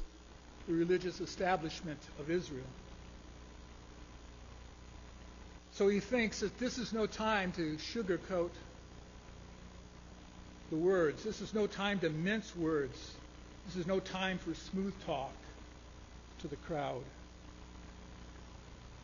the 0.67 0.73
religious 0.73 1.19
establishment 1.19 1.99
of 2.19 2.29
Israel. 2.29 2.63
So 5.71 5.87
he 5.87 5.99
thinks 5.99 6.41
that 6.41 6.57
this 6.59 6.77
is 6.77 6.93
no 6.93 7.07
time 7.07 7.51
to 7.53 7.77
sugarcoat 7.77 8.51
the 10.69 10.75
words. 10.75 11.23
This 11.23 11.41
is 11.41 11.53
no 11.53 11.67
time 11.67 11.99
to 11.99 12.09
mince 12.09 12.55
words. 12.55 13.13
This 13.65 13.77
is 13.77 13.87
no 13.87 13.99
time 13.99 14.37
for 14.37 14.53
smooth 14.53 14.93
talk 15.05 15.31
to 16.39 16.47
the 16.47 16.55
crowd. 16.55 17.03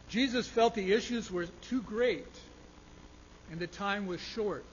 Jesus 0.09 0.47
felt 0.47 0.75
the 0.75 0.93
issues 0.93 1.31
were 1.31 1.45
too 1.69 1.81
great 1.81 2.27
and 3.51 3.59
the 3.59 3.67
time 3.67 4.07
was 4.07 4.21
short. 4.21 4.65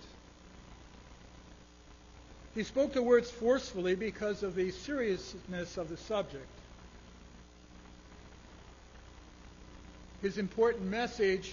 He 2.55 2.65
spoke 2.65 2.93
the 2.93 3.03
words 3.03 3.31
forcefully 3.31 3.95
because 3.95 4.43
of 4.43 4.55
the 4.55 4.71
seriousness 4.71 5.77
of 5.79 5.89
the 5.89 5.97
subject. 5.97 6.47
his 10.23 10.39
important 10.39 10.89
message 10.89 11.51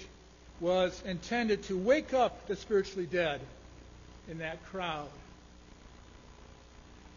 was 0.59 1.01
intended 1.05 1.63
to 1.63 1.77
wake 1.77 2.13
up 2.13 2.47
the 2.47 2.55
spiritually 2.55 3.07
dead 3.07 3.41
in 4.29 4.37
that 4.37 4.63
crowd. 4.65 5.09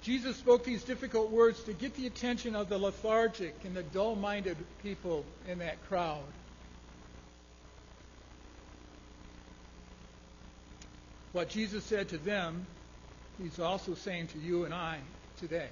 Jesus 0.02 0.36
spoke 0.36 0.64
these 0.64 0.82
difficult 0.82 1.30
words 1.30 1.62
to 1.62 1.72
get 1.72 1.94
the 1.94 2.08
attention 2.08 2.56
of 2.56 2.68
the 2.68 2.76
lethargic 2.76 3.54
and 3.64 3.74
the 3.74 3.84
dull 3.84 4.16
minded 4.16 4.56
people 4.82 5.24
in 5.48 5.60
that 5.60 5.80
crowd. 5.88 6.24
What 11.32 11.48
Jesus 11.48 11.84
said 11.84 12.08
to 12.08 12.18
them, 12.18 12.66
he's 13.40 13.60
also 13.60 13.94
saying 13.94 14.26
to 14.28 14.38
you 14.38 14.64
and 14.64 14.74
I 14.74 14.98
today. 15.38 15.68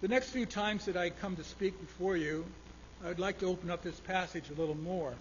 The 0.00 0.08
next 0.08 0.30
few 0.30 0.46
times 0.46 0.84
that 0.86 0.96
I 0.96 1.10
come 1.10 1.36
to 1.36 1.44
speak 1.44 1.80
before 1.80 2.16
you, 2.16 2.44
I 3.04 3.08
would 3.08 3.20
like 3.20 3.38
to 3.38 3.46
open 3.46 3.70
up 3.70 3.82
this 3.82 3.98
passage 4.00 4.50
a 4.50 4.60
little 4.60 4.76
more. 4.76 5.14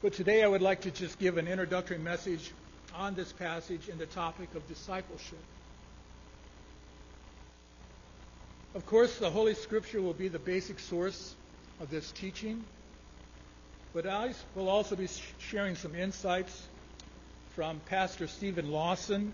But 0.00 0.12
today 0.12 0.44
I 0.44 0.46
would 0.46 0.62
like 0.62 0.82
to 0.82 0.92
just 0.92 1.18
give 1.18 1.38
an 1.38 1.48
introductory 1.48 1.98
message 1.98 2.52
on 2.94 3.14
this 3.14 3.32
passage 3.32 3.88
and 3.88 3.98
the 3.98 4.06
topic 4.06 4.54
of 4.54 4.66
discipleship. 4.68 5.38
Of 8.76 8.86
course, 8.86 9.18
the 9.18 9.28
Holy 9.28 9.54
Scripture 9.54 10.00
will 10.00 10.12
be 10.12 10.28
the 10.28 10.38
basic 10.38 10.78
source 10.78 11.34
of 11.80 11.90
this 11.90 12.12
teaching, 12.12 12.62
but 13.92 14.06
I 14.06 14.34
will 14.54 14.68
also 14.68 14.94
be 14.94 15.08
sharing 15.38 15.74
some 15.74 15.96
insights 15.96 16.68
from 17.56 17.80
Pastor 17.86 18.28
Steven 18.28 18.70
Lawson 18.70 19.32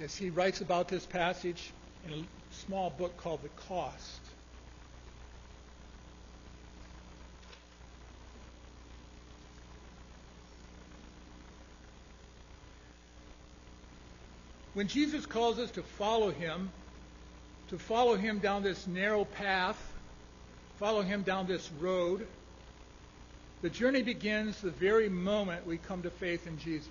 as 0.00 0.16
he 0.16 0.30
writes 0.30 0.60
about 0.60 0.86
this 0.86 1.04
passage 1.04 1.72
in 2.06 2.12
a 2.12 2.24
small 2.54 2.90
book 2.90 3.16
called 3.16 3.42
The 3.42 3.48
Cost. 3.66 4.20
When 14.78 14.86
Jesus 14.86 15.26
calls 15.26 15.58
us 15.58 15.72
to 15.72 15.82
follow 15.82 16.30
him, 16.30 16.70
to 17.70 17.78
follow 17.80 18.14
him 18.14 18.38
down 18.38 18.62
this 18.62 18.86
narrow 18.86 19.24
path, 19.24 19.76
follow 20.78 21.02
him 21.02 21.22
down 21.22 21.48
this 21.48 21.68
road, 21.80 22.24
the 23.60 23.70
journey 23.70 24.02
begins 24.02 24.60
the 24.60 24.70
very 24.70 25.08
moment 25.08 25.66
we 25.66 25.78
come 25.78 26.02
to 26.02 26.10
faith 26.10 26.46
in 26.46 26.60
Jesus. 26.60 26.86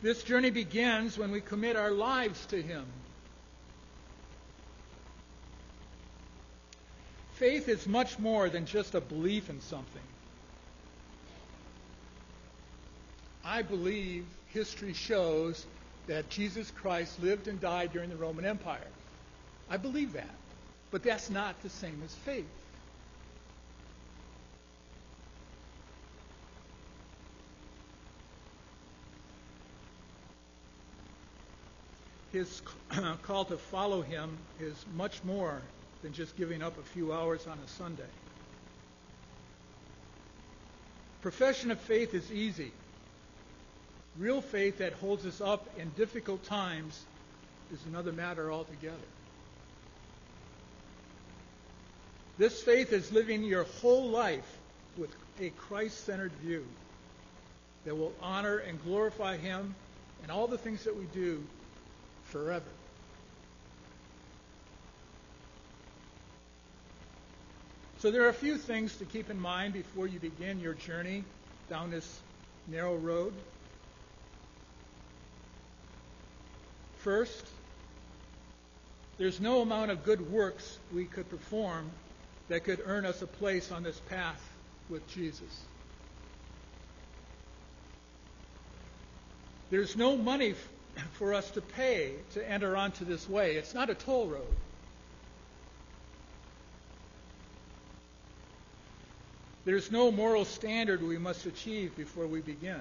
This 0.00 0.22
journey 0.22 0.48
begins 0.48 1.18
when 1.18 1.30
we 1.30 1.42
commit 1.42 1.76
our 1.76 1.90
lives 1.90 2.46
to 2.46 2.62
Him. 2.62 2.86
Faith 7.34 7.68
is 7.68 7.86
much 7.86 8.18
more 8.18 8.48
than 8.48 8.64
just 8.64 8.94
a 8.94 9.00
belief 9.02 9.50
in 9.50 9.60
something. 9.60 10.13
I 13.44 13.62
believe 13.62 14.24
history 14.52 14.94
shows 14.94 15.66
that 16.06 16.30
Jesus 16.30 16.70
Christ 16.70 17.22
lived 17.22 17.48
and 17.48 17.60
died 17.60 17.92
during 17.92 18.10
the 18.10 18.16
Roman 18.16 18.44
Empire. 18.44 18.86
I 19.70 19.76
believe 19.76 20.12
that. 20.14 20.34
But 20.90 21.02
that's 21.02 21.30
not 21.30 21.60
the 21.62 21.70
same 21.70 22.00
as 22.04 22.14
faith. 22.14 22.44
his 32.34 32.62
call 33.22 33.44
to 33.44 33.56
follow 33.56 34.02
him 34.02 34.36
is 34.60 34.74
much 34.96 35.22
more 35.22 35.62
than 36.02 36.12
just 36.12 36.36
giving 36.36 36.62
up 36.62 36.76
a 36.78 36.82
few 36.82 37.12
hours 37.12 37.46
on 37.46 37.56
a 37.64 37.68
Sunday. 37.68 38.02
Profession 41.22 41.70
of 41.70 41.80
faith 41.80 42.12
is 42.12 42.30
easy. 42.32 42.72
Real 44.18 44.40
faith 44.40 44.78
that 44.78 44.92
holds 44.94 45.26
us 45.26 45.40
up 45.40 45.68
in 45.76 45.90
difficult 45.90 46.44
times 46.44 47.04
is 47.72 47.80
another 47.86 48.12
matter 48.12 48.52
altogether. 48.52 48.96
This 52.38 52.62
faith 52.62 52.92
is 52.92 53.12
living 53.12 53.42
your 53.44 53.64
whole 53.80 54.08
life 54.08 54.58
with 54.96 55.10
a 55.40 55.50
Christ 55.50 56.04
centered 56.04 56.32
view 56.42 56.64
that 57.84 57.96
will 57.96 58.12
honor 58.22 58.58
and 58.58 58.82
glorify 58.84 59.36
Him 59.36 59.74
in 60.22 60.30
all 60.30 60.46
the 60.46 60.58
things 60.58 60.84
that 60.84 60.96
we 60.96 61.04
do 61.06 61.44
forever. 62.24 62.64
So 67.98 68.10
there 68.10 68.24
are 68.24 68.28
a 68.28 68.34
few 68.34 68.58
things 68.58 68.96
to 68.98 69.04
keep 69.04 69.30
in 69.30 69.40
mind 69.40 69.72
before 69.72 70.06
you 70.06 70.18
begin 70.18 70.60
your 70.60 70.74
journey 70.74 71.24
down 71.70 71.90
this 71.90 72.20
narrow 72.68 72.96
road. 72.96 73.32
First, 77.04 77.46
there's 79.18 79.38
no 79.38 79.60
amount 79.60 79.90
of 79.90 80.04
good 80.04 80.32
works 80.32 80.78
we 80.90 81.04
could 81.04 81.28
perform 81.28 81.90
that 82.48 82.64
could 82.64 82.80
earn 82.86 83.04
us 83.04 83.20
a 83.20 83.26
place 83.26 83.70
on 83.70 83.82
this 83.82 84.00
path 84.08 84.42
with 84.88 85.06
Jesus. 85.06 85.64
There's 89.68 89.96
no 89.96 90.16
money 90.16 90.54
for 91.12 91.34
us 91.34 91.50
to 91.50 91.60
pay 91.60 92.12
to 92.32 92.50
enter 92.50 92.74
onto 92.74 93.04
this 93.04 93.28
way. 93.28 93.56
It's 93.56 93.74
not 93.74 93.90
a 93.90 93.94
toll 93.94 94.28
road. 94.28 94.56
There's 99.66 99.92
no 99.92 100.10
moral 100.10 100.46
standard 100.46 101.02
we 101.02 101.18
must 101.18 101.44
achieve 101.44 101.94
before 101.98 102.26
we 102.26 102.40
begin. 102.40 102.80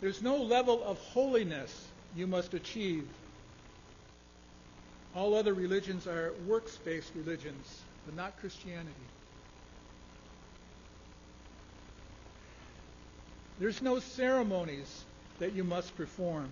There's 0.00 0.22
no 0.22 0.36
level 0.36 0.82
of 0.84 0.98
holiness 0.98 1.86
you 2.14 2.26
must 2.26 2.54
achieve. 2.54 3.06
All 5.14 5.34
other 5.34 5.54
religions 5.54 6.06
are 6.06 6.34
works 6.46 6.76
based 6.76 7.12
religions, 7.14 7.80
but 8.04 8.14
not 8.14 8.38
Christianity. 8.40 8.90
There's 13.58 13.80
no 13.80 14.00
ceremonies 14.00 15.04
that 15.38 15.54
you 15.54 15.64
must 15.64 15.96
perform. 15.96 16.50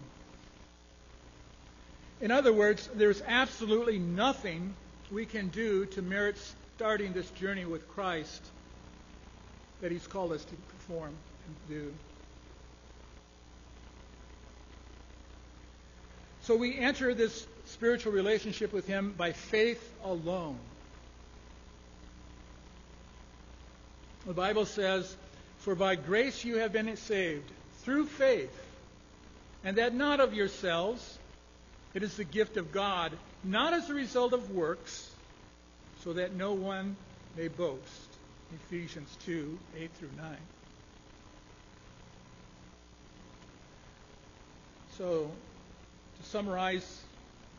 In 2.21 2.31
other 2.31 2.53
words, 2.53 2.89
there's 2.95 3.21
absolutely 3.27 3.99
nothing 3.99 4.75
we 5.13 5.27
can 5.27 5.49
do 5.49 5.85
to 5.87 6.01
merit 6.01 6.39
starting 6.77 7.13
this 7.13 7.29
journey 7.31 7.67
with 7.67 7.87
Christ 7.89 8.43
that 9.83 9.93
He's 9.93 10.07
called 10.07 10.33
us 10.33 10.45
to 10.45 10.55
perform 10.55 11.13
and 11.47 11.69
do. 11.69 11.93
So 16.45 16.57
we 16.57 16.77
enter 16.79 17.15
this 17.15 17.47
spiritual 17.65 18.13
relationship 18.13 18.71
with 18.73 18.87
Him 18.87 19.15
by 19.17 19.33
faith 19.33 19.83
alone. 20.05 20.59
The 24.27 24.35
Bible 24.35 24.67
says, 24.67 25.17
For 25.59 25.75
by 25.75 25.95
grace 25.95 26.45
you 26.45 26.59
have 26.59 26.71
been 26.71 26.95
saved, 26.99 27.51
through 27.83 28.07
faith, 28.07 28.55
and 29.65 29.79
that 29.79 29.95
not 29.95 30.21
of 30.21 30.35
yourselves. 30.35 31.19
It 31.95 32.03
is 32.03 32.17
the 32.17 32.25
gift 32.25 32.57
of 32.59 32.73
God, 32.73 33.13
not 33.43 33.73
as 33.73 33.89
a 33.89 33.95
result 33.95 34.35
of 34.35 34.51
works, 34.51 35.11
so 36.03 36.13
that 36.13 36.35
no 36.35 36.53
one 36.53 36.97
may 37.37 37.49
boast. 37.49 37.81
Ephesians 38.67 39.17
2 39.25 39.59
8 39.79 39.91
through 39.99 40.11
9. 40.19 40.37
So, 44.99 45.31
summarize 46.25 47.03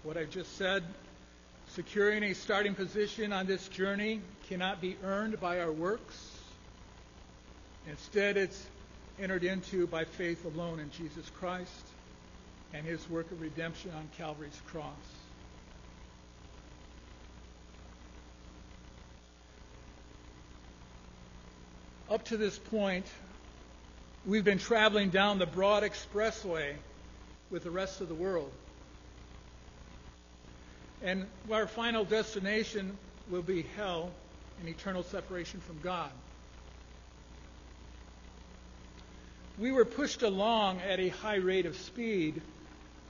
what 0.04 0.18
I've 0.18 0.30
just 0.30 0.58
said, 0.58 0.84
securing 1.70 2.24
a 2.24 2.34
starting 2.34 2.76
position 2.76 3.34
on 3.34 3.48
this 3.48 3.68
journey 3.68 4.22
cannot 4.50 4.82
be 4.82 4.96
earned 5.04 5.40
by 5.40 5.60
our 5.62 5.72
works. 5.72 6.32
Instead, 7.88 8.38
it's 8.38 8.66
entered 9.20 9.44
into 9.44 9.88
by 9.88 10.04
faith 10.04 10.46
alone 10.46 10.80
in 10.80 10.92
Jesus 10.92 11.30
Christ 11.40 11.72
and 12.74 12.86
his 12.86 13.10
work 13.10 13.32
of 13.32 13.42
redemption 13.42 13.92
on 13.96 14.08
Calvary's 14.18 14.60
cross. 14.68 14.86
Up 22.10 22.24
to 22.26 22.38
this 22.38 22.60
point, 22.60 23.06
we've 24.26 24.44
been 24.44 24.60
traveling 24.60 25.10
down 25.10 25.40
the 25.40 25.46
broad 25.46 25.84
expressway 25.84 26.76
with 27.52 27.64
the 27.64 27.72
rest 27.72 28.02
of 28.02 28.08
the 28.08 28.16
world. 28.16 28.52
And 31.04 31.26
our 31.52 31.68
final 31.68 32.04
destination 32.04 32.98
will 33.30 33.42
be 33.42 33.64
hell 33.76 34.12
and 34.60 34.70
eternal 34.70 35.04
separation 35.04 35.60
from 35.60 35.80
God. 35.82 36.10
We 39.58 39.72
were 39.72 39.86
pushed 39.86 40.22
along 40.22 40.82
at 40.82 41.00
a 41.00 41.10
high 41.10 41.36
rate 41.36 41.66
of 41.66 41.78
speed 41.78 42.42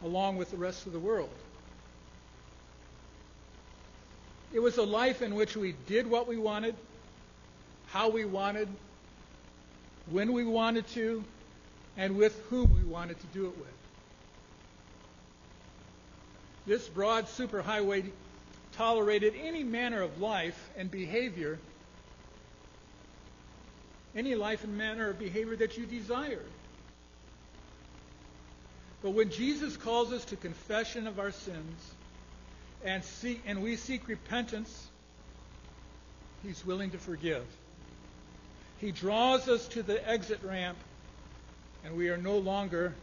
along 0.03 0.38
with 0.38 0.51
the 0.51 0.57
rest 0.57 0.86
of 0.86 0.93
the 0.93 0.99
world. 0.99 1.29
It 4.53 4.59
was 4.59 4.77
a 4.77 4.83
life 4.83 5.21
in 5.21 5.36
which 5.36 5.57
we 5.57 5.75
did 5.88 6.07
what 6.07 6.27
we 6.27 6.38
wanted, 6.38 6.75
how 7.88 8.09
we 8.09 8.25
wanted, 8.25 8.69
when 10.09 10.33
we 10.33 10.43
wanted 10.43 10.88
to, 10.89 11.23
and 11.97 12.15
with 12.15 12.39
whom 12.49 12.73
we 12.75 12.83
wanted 12.83 13.19
to 13.19 13.27
do 13.27 13.47
it 13.47 13.57
with. 13.57 13.84
This 16.66 16.88
broad 16.88 17.28
superhighway 17.28 18.11
tolerated 18.74 19.36
any 19.41 19.63
manner 19.63 20.01
of 20.01 20.20
life 20.20 20.70
and 20.78 20.89
behavior, 20.89 21.59
any 24.16 24.36
life 24.36 24.63
and 24.63 24.78
manner 24.78 25.09
of 25.09 25.20
behavior 25.20 25.55
that 25.57 25.78
you 25.78 25.86
desired. 25.86 26.45
But 29.01 29.11
when 29.11 29.30
Jesus 29.30 29.78
calls 29.78 30.11
us 30.11 30.26
to 30.26 30.36
confession 30.36 31.05
of 31.05 31.20
our 31.20 31.32
sins 31.32 31.93
and, 32.84 33.03
seek, 33.03 33.43
and 33.45 33.61
we 33.61 33.76
seek 33.76 34.07
repentance, 34.07 34.88
He's 36.41 36.66
willing 36.66 36.91
to 36.91 36.97
forgive. 36.97 37.45
He 38.80 38.91
draws 38.91 39.47
us 39.47 39.68
to 39.70 39.84
the 39.84 40.07
exit 40.07 40.43
ramp, 40.43 40.78
and 41.84 41.95
we 41.95 42.09
are 42.09 42.18
no 42.18 42.38
longer 42.38 42.93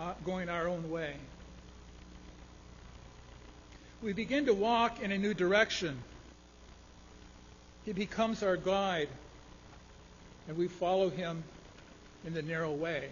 uh, 0.00 0.14
going 0.24 0.48
our 0.48 0.68
own 0.68 0.90
way. 0.90 1.14
We 4.02 4.12
begin 4.12 4.46
to 4.46 4.52
walk 4.52 5.00
in 5.00 5.12
a 5.12 5.18
new 5.18 5.32
direction. 5.32 5.96
He 7.84 7.92
becomes 7.92 8.42
our 8.42 8.56
guide, 8.56 9.08
and 10.48 10.56
we 10.56 10.66
follow 10.66 11.08
him 11.08 11.44
in 12.26 12.34
the 12.34 12.42
narrow 12.42 12.72
way. 12.72 13.10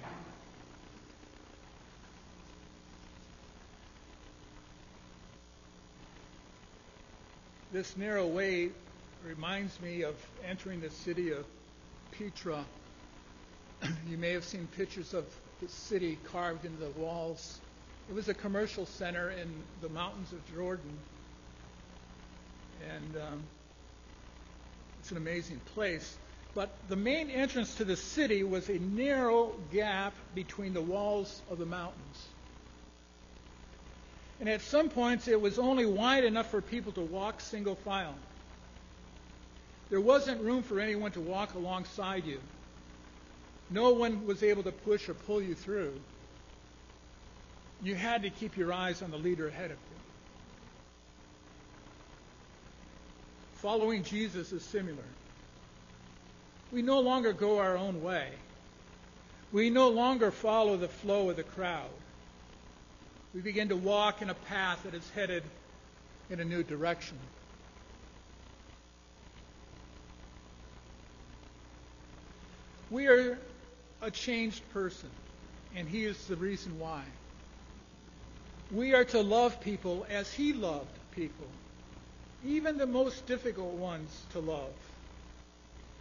This 7.73 7.97
narrow 7.97 8.27
way 8.27 8.71
reminds 9.25 9.81
me 9.81 10.03
of 10.03 10.17
entering 10.45 10.81
the 10.81 10.91
city 10.91 11.31
of 11.31 11.47
Petra. 12.11 12.65
you 14.09 14.19
may 14.19 14.33
have 14.33 14.43
seen 14.43 14.67
pictures 14.77 15.15
of 15.15 15.25
the 15.61 15.69
city 15.69 16.19
carved 16.33 16.65
into 16.65 16.81
the 16.81 16.91
walls. 17.01 17.61
It 18.11 18.17
was 18.17 18.29
a 18.29 18.35
commercial 18.35 18.87
center 18.87 19.31
in 19.31 19.55
the 19.81 19.89
mountains 19.89 20.33
of 20.33 20.45
Jordan. 20.53 20.99
And 22.93 23.17
um, 23.17 23.43
it's 24.99 25.13
an 25.13 25.17
amazing 25.17 25.61
place. 25.75 26.17
But 26.53 26.75
the 26.89 26.97
main 26.97 27.31
entrance 27.31 27.77
to 27.77 27.85
the 27.85 27.95
city 27.95 28.43
was 28.43 28.69
a 28.69 28.81
narrow 28.81 29.53
gap 29.73 30.13
between 30.35 30.75
the 30.75 30.83
walls 30.83 31.41
of 31.53 31.59
the 31.59 31.67
mountains. 31.67 32.27
And 34.41 34.49
at 34.49 34.61
some 34.63 34.89
points, 34.89 35.29
it 35.29 35.41
was 35.41 35.61
only 35.61 35.87
wide 35.87 36.25
enough 36.25 36.51
for 36.51 36.61
people 36.61 36.91
to 36.93 37.03
walk 37.03 37.41
single 37.41 37.77
file. 37.77 38.17
There 39.89 40.01
wasn't 40.01 40.41
room 40.41 40.65
for 40.65 40.81
anyone 40.81 41.13
to 41.13 41.21
walk 41.21 41.55
alongside 41.55 42.25
you. 42.25 42.41
No 43.71 43.91
one 43.91 44.27
was 44.27 44.43
able 44.43 44.65
to 44.65 44.73
push 44.73 45.09
or 45.09 45.15
pull 45.15 45.41
you 45.41 45.55
through. 45.55 45.93
You 47.83 47.95
had 47.95 48.23
to 48.23 48.31
keep 48.31 48.57
your 48.57 48.73
eyes 48.73 49.03
on 49.03 49.11
the 49.11 49.17
leader 49.17 49.49
ahead 49.49 49.71
of 49.71 49.77
you. 49.77 49.97
Following 53.55 54.05
Jesus 54.05 54.53
is 54.53 54.63
similar. 54.65 55.05
We 56.73 56.83
no 56.83 57.01
longer 57.01 57.33
go 57.33 57.59
our 57.59 57.77
own 57.77 58.03
way. 58.03 58.29
We 59.53 59.71
no 59.71 59.89
longer 59.89 60.31
follow 60.31 60.77
the 60.77 60.89
flow 60.89 61.31
of 61.31 61.37
the 61.37 61.43
crowd 61.43 61.91
we 63.33 63.41
begin 63.41 63.69
to 63.69 63.77
walk 63.77 64.23
in 64.23 64.31
a 64.31 64.35
path 64.35 64.83
that 64.83 64.95
is 64.95 65.09
headed 65.11 65.45
in 66.31 66.41
a 66.41 66.45
new 66.45 66.63
direction. 66.63 67.17
We 72.91 73.07
are 73.07 73.39
a 74.03 74.11
changed 74.11 74.63
person, 74.73 75.11
and 75.77 75.89
He 75.89 76.05
is 76.05 76.27
the 76.27 76.35
reason 76.35 76.81
why. 76.81 77.05
We 78.73 78.95
are 78.95 79.05
to 79.07 79.21
love 79.21 79.61
people 79.61 80.07
as 80.09 80.33
He 80.33 80.53
loved 80.53 80.87
people, 81.11 81.47
even 82.47 82.79
the 82.79 82.87
most 82.87 83.27
difficult 83.27 83.73
ones 83.73 84.25
to 84.33 84.39
love, 84.39 84.73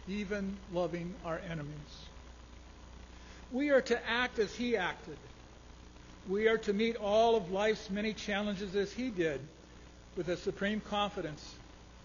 even 0.08 0.56
loving 0.72 1.12
our 1.24 1.40
enemies. 1.50 2.06
We 3.50 3.70
are 3.70 3.80
to 3.80 4.08
act 4.08 4.38
as 4.38 4.54
He 4.54 4.76
acted. 4.76 5.16
We 6.28 6.46
are 6.46 6.58
to 6.58 6.72
meet 6.72 6.94
all 6.94 7.34
of 7.34 7.50
life's 7.50 7.90
many 7.90 8.12
challenges 8.12 8.76
as 8.76 8.92
He 8.92 9.10
did, 9.10 9.40
with 10.16 10.28
a 10.28 10.36
supreme 10.36 10.80
confidence 10.80 11.54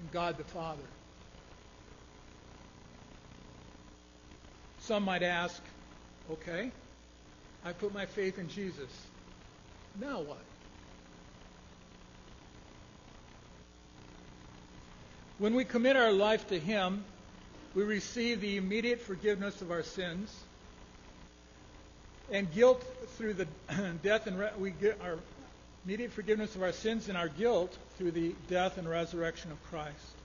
in 0.02 0.10
God 0.12 0.38
the 0.38 0.44
Father. 0.46 0.82
Some 4.80 5.04
might 5.04 5.24
ask, 5.24 5.62
okay, 6.32 6.72
I 7.64 7.74
put 7.74 7.94
my 7.94 8.08
faith 8.08 8.40
in 8.40 8.50
Jesus. 8.50 8.90
Now 10.00 10.22
what? 10.22 10.42
When 15.38 15.54
we 15.54 15.66
commit 15.66 15.98
our 15.98 16.14
life 16.14 16.48
to 16.48 16.60
Him, 16.60 17.04
we 17.74 17.84
receive 17.84 18.40
the 18.40 18.56
immediate 18.56 19.02
forgiveness 19.02 19.62
of 19.62 19.70
our 19.70 19.84
sins 19.84 20.34
and 22.32 22.52
guilt 22.54 22.84
through 23.18 23.34
the 23.34 23.48
death 24.04 24.28
and 24.28 24.40
re- 24.40 24.52
we 24.58 24.72
get 24.72 25.00
our 25.02 25.18
immediate 25.84 26.14
forgiveness 26.14 26.56
of 26.56 26.64
our 26.64 26.72
sins 26.72 27.10
and 27.10 27.18
our 27.18 27.28
guilt 27.28 27.78
through 27.98 28.12
the 28.12 28.34
death 28.48 28.78
and 28.78 28.88
resurrection 28.88 29.52
of 29.52 29.62
Christ. 29.70 30.16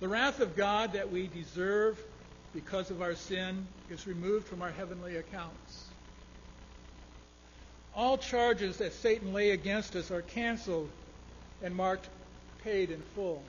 The 0.00 0.08
wrath 0.08 0.40
of 0.40 0.56
God 0.56 0.94
that 0.94 1.12
we 1.12 1.26
deserve 1.26 2.02
because 2.54 2.90
of 2.90 3.02
our 3.02 3.14
sin 3.14 3.66
is 3.90 4.06
removed 4.06 4.46
from 4.46 4.62
our 4.62 4.70
heavenly 4.70 5.16
accounts. 5.16 5.84
All 7.94 8.16
charges 8.16 8.78
that 8.78 8.94
Satan 8.94 9.34
lay 9.34 9.50
against 9.50 9.94
us 9.96 10.10
are 10.10 10.22
canceled 10.22 10.88
and 11.62 11.76
marked 11.76 12.08
paid 12.64 12.90
in 12.90 13.00
full. 13.14 13.42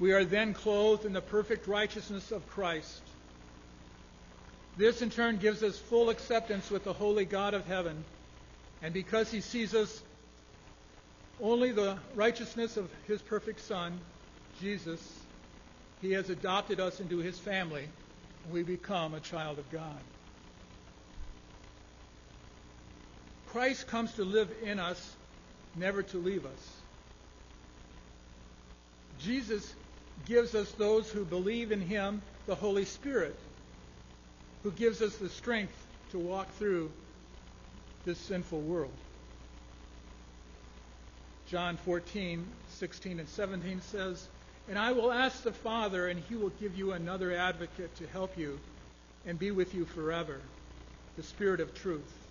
We 0.00 0.12
are 0.12 0.24
then 0.24 0.54
clothed 0.54 1.04
in 1.04 1.12
the 1.12 1.20
perfect 1.20 1.66
righteousness 1.66 2.32
of 2.32 2.46
Christ. 2.48 3.02
This 4.76 5.02
in 5.02 5.10
turn 5.10 5.36
gives 5.36 5.62
us 5.62 5.78
full 5.78 6.10
acceptance 6.10 6.70
with 6.70 6.84
the 6.84 6.92
holy 6.92 7.24
God 7.24 7.54
of 7.54 7.64
heaven. 7.66 8.04
And 8.82 8.92
because 8.92 9.30
he 9.30 9.40
sees 9.40 9.72
us 9.72 10.02
only 11.40 11.70
the 11.70 11.96
righteousness 12.14 12.76
of 12.76 12.90
his 13.06 13.22
perfect 13.22 13.60
Son, 13.60 14.00
Jesus, 14.60 15.00
he 16.02 16.12
has 16.12 16.28
adopted 16.28 16.80
us 16.80 17.00
into 17.00 17.18
his 17.18 17.38
family, 17.38 17.88
and 18.44 18.52
we 18.52 18.62
become 18.62 19.14
a 19.14 19.20
child 19.20 19.58
of 19.58 19.70
God. 19.70 20.00
Christ 23.54 23.86
comes 23.86 24.12
to 24.14 24.24
live 24.24 24.50
in 24.64 24.80
us, 24.80 25.14
never 25.76 26.02
to 26.02 26.18
leave 26.18 26.44
us. 26.44 26.76
Jesus 29.20 29.72
gives 30.26 30.56
us 30.56 30.68
those 30.72 31.08
who 31.08 31.24
believe 31.24 31.70
in 31.70 31.80
him 31.80 32.20
the 32.46 32.56
Holy 32.56 32.84
Spirit, 32.84 33.38
who 34.64 34.72
gives 34.72 35.00
us 35.00 35.14
the 35.18 35.28
strength 35.28 35.72
to 36.10 36.18
walk 36.18 36.52
through 36.54 36.90
this 38.04 38.18
sinful 38.18 38.60
world. 38.60 38.90
John 41.46 41.76
14, 41.76 42.44
16, 42.70 43.20
and 43.20 43.28
17 43.28 43.82
says, 43.82 44.26
And 44.68 44.76
I 44.76 44.90
will 44.90 45.12
ask 45.12 45.44
the 45.44 45.52
Father, 45.52 46.08
and 46.08 46.20
he 46.28 46.34
will 46.34 46.50
give 46.60 46.76
you 46.76 46.90
another 46.90 47.32
advocate 47.32 47.94
to 47.98 48.06
help 48.08 48.36
you 48.36 48.58
and 49.24 49.38
be 49.38 49.52
with 49.52 49.76
you 49.76 49.84
forever, 49.84 50.40
the 51.16 51.22
Spirit 51.22 51.60
of 51.60 51.72
truth. 51.72 52.23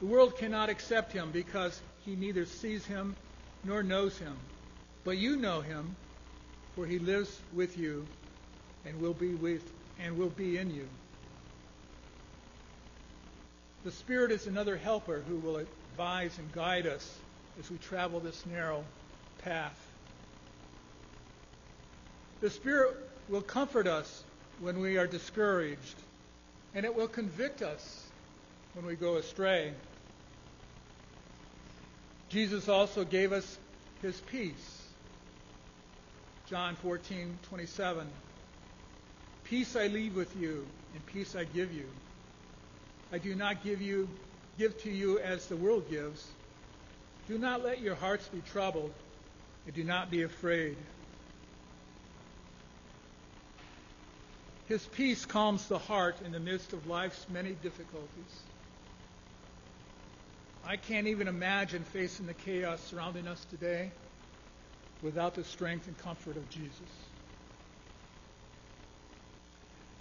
The 0.00 0.06
world 0.06 0.38
cannot 0.38 0.70
accept 0.70 1.12
him 1.12 1.30
because 1.30 1.80
he 2.06 2.16
neither 2.16 2.46
sees 2.46 2.86
him 2.86 3.16
nor 3.64 3.82
knows 3.82 4.18
him. 4.18 4.34
But 5.04 5.18
you 5.18 5.36
know 5.36 5.60
him, 5.60 5.94
for 6.74 6.86
he 6.86 6.98
lives 6.98 7.38
with 7.54 7.76
you 7.76 8.06
and 8.86 8.98
will 9.00 9.12
be 9.12 9.34
with 9.34 9.62
and 10.02 10.16
will 10.16 10.30
be 10.30 10.56
in 10.56 10.74
you. 10.74 10.88
The 13.84 13.90
Spirit 13.90 14.32
is 14.32 14.46
another 14.46 14.76
helper 14.76 15.22
who 15.28 15.36
will 15.36 15.56
advise 15.56 16.38
and 16.38 16.50
guide 16.52 16.86
us 16.86 17.18
as 17.58 17.70
we 17.70 17.76
travel 17.78 18.20
this 18.20 18.44
narrow 18.46 18.84
path. 19.44 19.78
The 22.40 22.48
Spirit 22.50 22.96
will 23.28 23.42
comfort 23.42 23.86
us 23.86 24.24
when 24.60 24.80
we 24.80 24.96
are 24.96 25.06
discouraged, 25.06 25.96
and 26.74 26.86
it 26.86 26.94
will 26.94 27.08
convict 27.08 27.60
us 27.60 28.06
when 28.74 28.86
we 28.86 28.96
go 28.96 29.16
astray. 29.16 29.74
Jesus 32.30 32.68
also 32.68 33.04
gave 33.04 33.32
us 33.32 33.58
his 34.02 34.20
peace. 34.20 34.86
John 36.48 36.76
14:27 36.76 38.06
Peace 39.44 39.74
I 39.74 39.88
leave 39.88 40.14
with 40.14 40.36
you, 40.36 40.66
and 40.94 41.06
peace 41.06 41.34
I 41.34 41.44
give 41.44 41.72
you. 41.72 41.88
I 43.12 43.18
do 43.18 43.34
not 43.34 43.64
give 43.64 43.82
you 43.82 44.08
give 44.58 44.80
to 44.82 44.90
you 44.90 45.18
as 45.18 45.46
the 45.46 45.56
world 45.56 45.88
gives. 45.90 46.24
Do 47.26 47.38
not 47.38 47.64
let 47.64 47.80
your 47.80 47.94
hearts 47.94 48.28
be 48.28 48.42
troubled, 48.52 48.92
and 49.66 49.74
do 49.74 49.82
not 49.82 50.10
be 50.10 50.22
afraid. 50.22 50.76
His 54.68 54.84
peace 54.86 55.24
calms 55.26 55.66
the 55.66 55.78
heart 55.78 56.16
in 56.24 56.30
the 56.30 56.38
midst 56.38 56.72
of 56.72 56.86
life's 56.86 57.26
many 57.28 57.52
difficulties. 57.52 58.42
I 60.66 60.76
can't 60.76 61.06
even 61.06 61.28
imagine 61.28 61.84
facing 61.84 62.26
the 62.26 62.34
chaos 62.34 62.80
surrounding 62.84 63.26
us 63.26 63.44
today 63.50 63.90
without 65.02 65.34
the 65.34 65.44
strength 65.44 65.86
and 65.86 65.96
comfort 65.98 66.36
of 66.36 66.48
Jesus. 66.50 66.80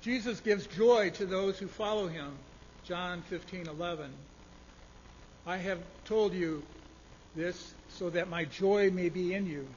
Jesus 0.01 0.39
gives 0.39 0.65
joy 0.67 1.09
to 1.11 1.25
those 1.25 1.59
who 1.59 1.67
follow 1.67 2.07
him. 2.07 2.31
John 2.85 3.21
15:11. 3.29 4.09
I 5.45 5.57
have 5.57 5.79
told 6.05 6.33
you 6.33 6.63
this 7.35 7.73
so 7.89 8.09
that 8.09 8.29
my 8.29 8.45
joy 8.45 8.91
may 8.91 9.09
be 9.09 9.33
in 9.33 9.45
you 9.45 9.67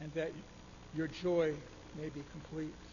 and 0.00 0.12
that 0.14 0.32
your 0.94 1.08
joy 1.08 1.54
may 2.00 2.08
be 2.08 2.22
complete. 2.32 2.85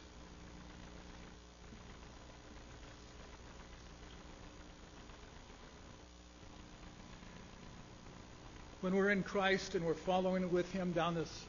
When 8.83 8.97
we're 8.97 9.11
in 9.11 9.23
Christ 9.23 9.75
and 9.75 9.85
we're 9.85 9.93
following 9.93 10.51
with 10.51 10.69
Him 10.73 10.91
down 10.91 11.15
this 11.15 11.45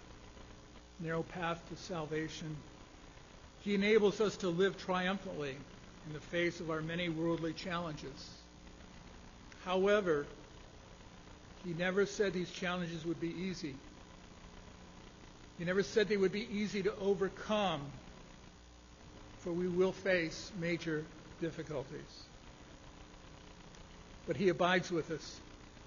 narrow 1.01 1.25
path 1.25 1.61
to 1.69 1.77
salvation, 1.77 2.57
He 3.65 3.75
enables 3.75 4.21
us 4.21 4.37
to 4.37 4.49
live 4.49 4.79
triumphantly 4.79 5.57
in 6.07 6.13
the 6.13 6.21
face 6.21 6.61
of 6.61 6.71
our 6.71 6.81
many 6.81 7.09
worldly 7.09 7.53
challenges. 7.53 8.31
However, 9.65 10.29
he 11.65 11.75
never 11.75 12.07
said 12.07 12.35
these 12.35 12.53
challenges 12.53 13.05
would 13.05 13.21
be 13.21 13.31
easy. 13.31 13.75
He 15.59 15.65
never 15.65 15.83
said 15.83 16.09
they 16.09 16.17
would 16.17 16.31
be 16.31 16.47
easy 16.57 16.85
to 16.85 16.95
overcome, 17.01 17.81
for 19.41 19.53
we 19.53 19.67
will 19.67 19.91
face 19.91 20.53
major 20.61 21.05
difficulties. 21.41 22.29
But 24.25 24.37
He 24.37 24.51
abides 24.51 24.93
with 24.93 25.11
us 25.11 25.41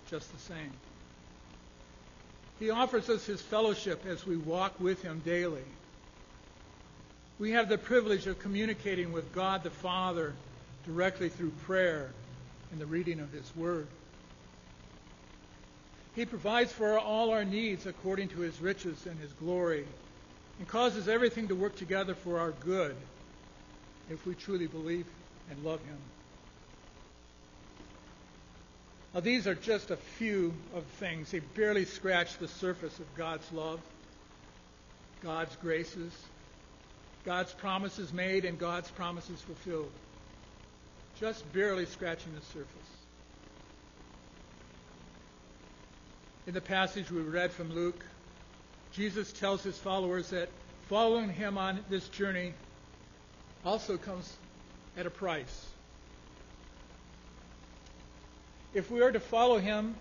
just 0.10 0.30
the 0.34 0.40
same. 0.40 0.74
He 2.60 2.70
offers 2.70 3.10
us 3.10 3.26
His 3.26 3.42
fellowship 3.42 4.06
as 4.06 4.26
we 4.26 4.38
walk 4.38 4.80
with 4.80 5.02
Him 5.02 5.22
daily. 5.26 5.66
We 7.40 7.52
have 7.52 7.70
the 7.70 7.78
privilege 7.78 8.26
of 8.28 8.40
communicating 8.40 9.12
with 9.12 9.34
God 9.34 9.64
the 9.64 9.70
Father 9.70 10.34
directly 10.86 11.30
through 11.30 11.52
prayer 11.66 12.10
and 12.72 12.82
the 12.82 12.86
reading 12.86 13.20
of 13.20 13.32
His 13.32 13.56
Word. 13.56 13.88
He 16.18 16.26
provides 16.26 16.72
for 16.72 16.98
all 16.98 17.30
our 17.30 17.46
needs 17.46 17.86
according 17.86 18.30
to 18.30 18.40
his 18.40 18.60
riches 18.60 19.06
and 19.06 19.20
his 19.20 19.32
glory 19.34 19.86
and 20.58 20.68
causes 20.68 21.08
everything 21.08 21.48
to 21.50 21.56
work 21.56 21.78
together 21.78 22.16
for 22.16 22.40
our 22.40 22.54
good 22.66 22.96
if 24.10 24.26
we 24.26 24.34
truly 24.34 24.66
believe 24.66 25.06
and 25.52 25.64
love 25.64 25.80
him. 25.86 26.00
Now, 29.18 29.22
these 29.22 29.48
are 29.48 29.56
just 29.56 29.90
a 29.90 29.98
few 29.98 30.54
of 30.76 30.84
things. 31.00 31.32
They 31.32 31.40
barely 31.40 31.86
scratch 31.86 32.38
the 32.38 32.48
surface 32.48 33.00
of 33.00 33.16
God's 33.16 33.52
love, 33.52 33.80
God's 35.24 35.56
graces, 35.56 36.14
God's 37.26 37.52
promises 37.52 38.14
made, 38.14 38.46
and 38.46 38.60
God's 38.60 38.92
promises 38.92 39.42
fulfilled. 39.42 39.90
Just 41.20 41.52
barely 41.52 41.88
scratching 41.88 42.32
the 42.36 42.46
surface. 42.46 42.68
In 46.46 46.54
the 46.54 46.62
passage 46.62 47.10
we 47.10 47.22
read 47.22 47.52
from 47.52 47.74
Luke 47.74 48.06
Jesus 48.92 49.32
tells 49.32 49.64
his 49.64 49.80
followers 49.80 50.30
that 50.30 50.50
following 50.90 51.30
him 51.30 51.58
on 51.58 51.80
this 51.90 52.08
journey 52.10 52.54
also 53.66 53.98
comes 53.98 54.32
at 54.96 55.08
a 55.08 55.10
price. 55.10 55.70
If 58.78 58.92
we 58.92 59.02
are 59.02 59.12
to 59.12 59.20
follow 59.20 59.58
him, 59.58 59.96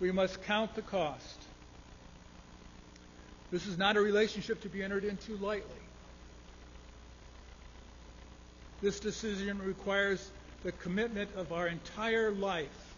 we 0.00 0.10
must 0.10 0.42
count 0.42 0.74
the 0.74 0.82
cost. 0.82 1.40
This 3.52 3.68
is 3.68 3.78
not 3.78 3.96
a 3.96 4.00
relationship 4.00 4.60
to 4.62 4.68
be 4.68 4.82
entered 4.82 5.04
into 5.04 5.36
lightly. 5.36 5.70
This 8.80 8.98
decision 8.98 9.62
requires 9.62 10.32
the 10.64 10.72
commitment 10.72 11.30
of 11.36 11.52
our 11.52 11.68
entire 11.68 12.32
life 12.32 12.96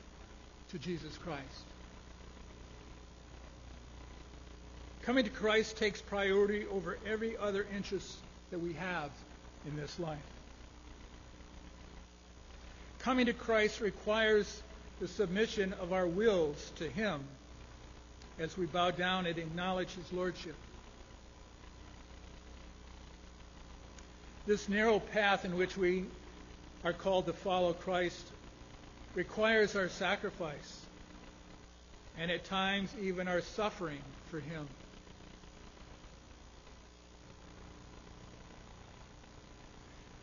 to 0.70 0.78
Jesus 0.78 1.18
Christ. 1.18 1.42
Coming 5.02 5.24
to 5.24 5.30
Christ 5.30 5.76
takes 5.76 6.00
priority 6.00 6.64
over 6.72 6.96
every 7.07 7.36
other 7.36 7.66
interest 7.76 8.16
that 8.50 8.59
we 8.59 8.72
have 8.72 9.11
in 9.66 9.76
this 9.76 9.98
life. 9.98 10.16
Coming 13.00 13.26
to 13.26 13.34
Christ 13.34 13.82
requires 13.82 14.62
the 15.01 15.09
submission 15.09 15.72
of 15.74 15.92
our 15.92 16.07
wills 16.07 16.72
to 16.76 16.88
Him 16.88 17.20
as 18.38 18.57
we 18.57 18.66
bow 18.66 18.90
down 18.90 19.26
and 19.26 19.38
acknowledge 19.38 19.90
His 19.95 20.12
Lordship. 20.12 20.55
This 24.47 24.68
narrow 24.68 24.99
path 24.99 25.45
in 25.45 25.57
which 25.57 25.76
we 25.76 26.05
are 26.84 26.92
called 26.92 27.26
to 27.26 27.32
follow 27.32 27.72
Christ 27.72 28.26
requires 29.14 29.74
our 29.74 29.88
sacrifice 29.88 30.80
and 32.18 32.30
at 32.30 32.45
times 32.45 32.90
even 33.01 33.26
our 33.26 33.40
suffering 33.40 34.03
for 34.30 34.40
Him. 34.40 34.68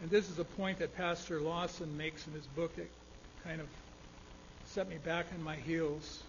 And 0.01 0.09
this 0.09 0.29
is 0.29 0.39
a 0.39 0.43
point 0.43 0.79
that 0.79 0.95
Pastor 0.95 1.39
Lawson 1.39 1.95
makes 1.95 2.25
in 2.25 2.33
his 2.33 2.47
book 2.47 2.75
that 2.75 2.89
kind 3.43 3.61
of 3.61 3.67
set 4.71 4.87
me 4.87 4.95
back 5.03 5.25
on 5.35 5.43
my 5.43 5.57
heels. 5.57 6.23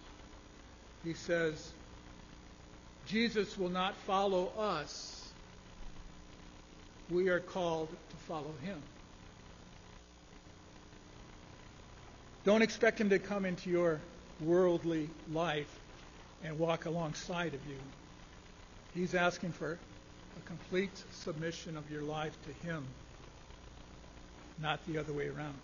He 1.05 1.13
says, 1.13 1.71
Jesus 3.07 3.57
will 3.57 3.69
not 3.69 3.95
follow 3.95 4.51
us. 4.57 5.31
We 7.09 7.29
are 7.29 7.39
called 7.39 7.87
to 7.87 8.15
follow 8.27 8.53
him. 8.61 8.81
Don't 12.43 12.61
expect 12.61 12.99
him 12.99 13.09
to 13.11 13.19
come 13.19 13.45
into 13.45 13.69
your 13.69 14.01
worldly 14.41 15.09
life 15.31 15.79
and 16.43 16.59
walk 16.59 16.85
alongside 16.85 17.53
of 17.53 17.65
you. 17.65 17.77
He's 18.93 19.15
asking 19.15 19.53
for 19.53 19.71
a 19.71 20.47
complete 20.47 20.91
submission 21.13 21.77
of 21.77 21.89
your 21.89 22.01
life 22.01 22.35
to 22.45 22.67
him, 22.67 22.83
not 24.61 24.85
the 24.85 24.97
other 24.97 25.13
way 25.13 25.29
around. 25.29 25.55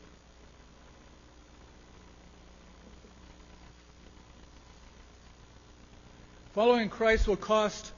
Following 6.60 6.89
Christ 6.89 7.26
will 7.26 7.38
cost 7.38 7.93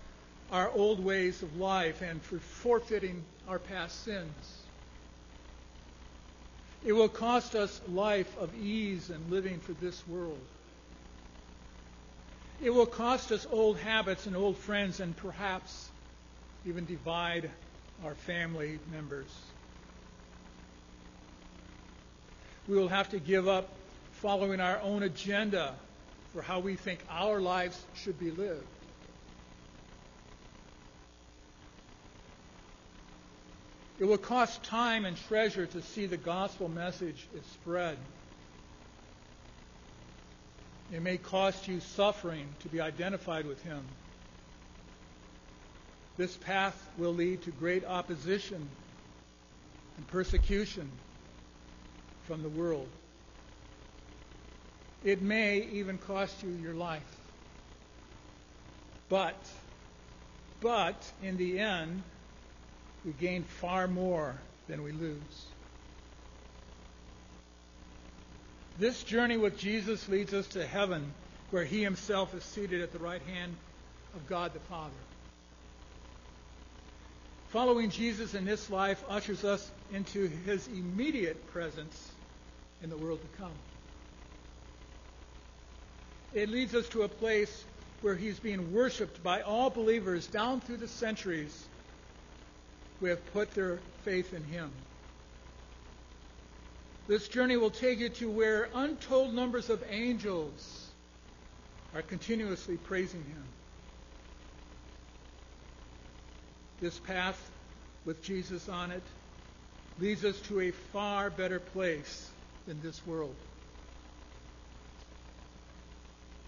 our 0.52 0.70
old 0.70 1.04
ways 1.04 1.42
of 1.42 1.58
life 1.58 2.04
and 2.04 2.22
for 2.22 2.38
forfeiting 2.38 3.24
our 3.48 3.58
past 3.58 4.04
sins. 4.04 4.62
It 6.86 6.94
will 6.94 7.10
cost 7.10 7.56
us 7.56 7.82
life 7.92 8.38
of 8.38 8.54
ease 8.56 9.10
and 9.10 9.32
living 9.32 9.60
for 9.60 9.72
this 9.72 10.08
world. 10.08 10.38
It 12.62 12.70
will 12.70 12.86
cost 12.86 13.32
us 13.32 13.48
old 13.52 13.80
habits 13.80 14.28
and 14.28 14.36
old 14.36 14.58
friends 14.58 15.00
and 15.00 15.18
perhaps 15.18 15.90
even 16.64 16.86
divide 16.86 17.50
our 18.06 18.14
family 18.14 18.78
members. 18.92 19.36
We 22.68 22.78
will 22.78 22.90
have 22.90 23.10
to 23.10 23.18
give 23.18 23.48
up 23.48 23.70
following 24.12 24.60
our 24.60 24.80
own 24.82 25.02
agenda 25.02 25.74
for 26.34 26.42
how 26.42 26.60
we 26.60 26.76
think 26.76 27.00
our 27.10 27.42
lives 27.42 27.80
should 27.96 28.20
be 28.20 28.32
lived. 28.32 28.66
It 34.00 34.06
will 34.06 34.18
cost 34.18 34.64
time 34.64 35.06
and 35.06 35.16
treasure 35.28 35.68
to 35.68 35.82
see 35.82 36.08
the 36.08 36.18
gospel 36.18 36.68
message 36.68 37.28
is 37.36 37.46
spread. 37.54 37.98
It 40.92 41.02
may 41.02 41.18
cost 41.18 41.68
you 41.68 41.80
suffering 41.80 42.48
to 42.62 42.68
be 42.68 42.82
identified 42.82 43.46
with 43.46 43.62
him. 43.64 43.84
This 46.18 46.36
path 46.36 46.76
will 46.98 47.14
lead 47.14 47.44
to 47.44 47.52
great 47.52 47.86
opposition 47.86 48.68
and 49.98 50.08
persecution 50.08 50.90
from 52.24 52.42
the 52.42 52.50
world. 52.50 52.90
It 55.04 55.22
may 55.22 55.68
even 55.74 55.98
cost 55.98 56.44
you 56.44 56.50
your 56.50 56.76
life. 56.76 57.02
But, 59.10 59.36
but 60.62 61.12
in 61.24 61.38
the 61.38 61.60
end, 61.60 62.04
we 63.04 63.12
gain 63.14 63.44
far 63.44 63.88
more 63.88 64.36
than 64.68 64.84
we 64.84 64.92
lose. 64.92 65.46
This 68.80 69.04
journey 69.04 69.38
with 69.38 69.60
Jesus 69.60 70.08
leads 70.08 70.34
us 70.34 70.48
to 70.50 70.66
heaven, 70.66 71.14
where 71.50 71.66
he 71.66 71.84
himself 71.84 72.34
is 72.34 72.44
seated 72.44 72.82
at 72.82 72.94
the 72.94 73.00
right 73.00 73.22
hand 73.24 73.56
of 74.16 74.28
God 74.28 74.54
the 74.54 74.60
Father. 74.62 74.92
Following 77.50 77.90
Jesus 77.90 78.34
in 78.34 78.46
this 78.46 78.70
life 78.70 79.04
ushers 79.10 79.44
us 79.44 79.70
into 79.92 80.28
his 80.46 80.68
immediate 80.68 81.52
presence 81.52 82.12
in 82.82 82.90
the 82.90 82.98
world 82.98 83.20
to 83.22 83.38
come. 83.38 83.52
It 86.34 86.50
leads 86.50 86.74
us 86.74 86.88
to 86.90 87.04
a 87.04 87.10
place 87.10 87.66
where 88.02 88.16
he's 88.16 88.40
being 88.40 88.74
worshiped 88.74 89.22
by 89.24 89.42
all 89.42 89.70
believers 89.70 90.28
down 90.28 90.62
through 90.62 90.78
the 90.78 90.88
centuries 90.88 91.68
who 93.00 93.08
have 93.08 93.34
put 93.34 93.52
their 93.52 93.82
faith 94.04 94.34
in 94.34 94.44
him. 94.44 94.72
This 97.08 97.28
journey 97.28 97.58
will 97.58 97.72
take 97.72 98.00
you 98.00 98.10
to 98.10 98.30
where 98.30 98.70
untold 98.74 99.34
numbers 99.34 99.70
of 99.70 99.84
angels 99.90 100.88
are 101.94 102.02
continuously 102.02 102.78
praising 102.78 103.24
him. 103.24 103.44
This 106.80 106.98
path 107.00 107.52
with 108.06 108.24
Jesus 108.24 108.70
on 108.70 108.92
it 108.92 109.04
leads 110.00 110.24
us 110.24 110.40
to 110.42 110.62
a 110.62 110.72
far 110.72 111.30
better 111.30 111.60
place 111.60 112.32
than 112.66 112.82
this 112.82 113.06
world. 113.06 113.36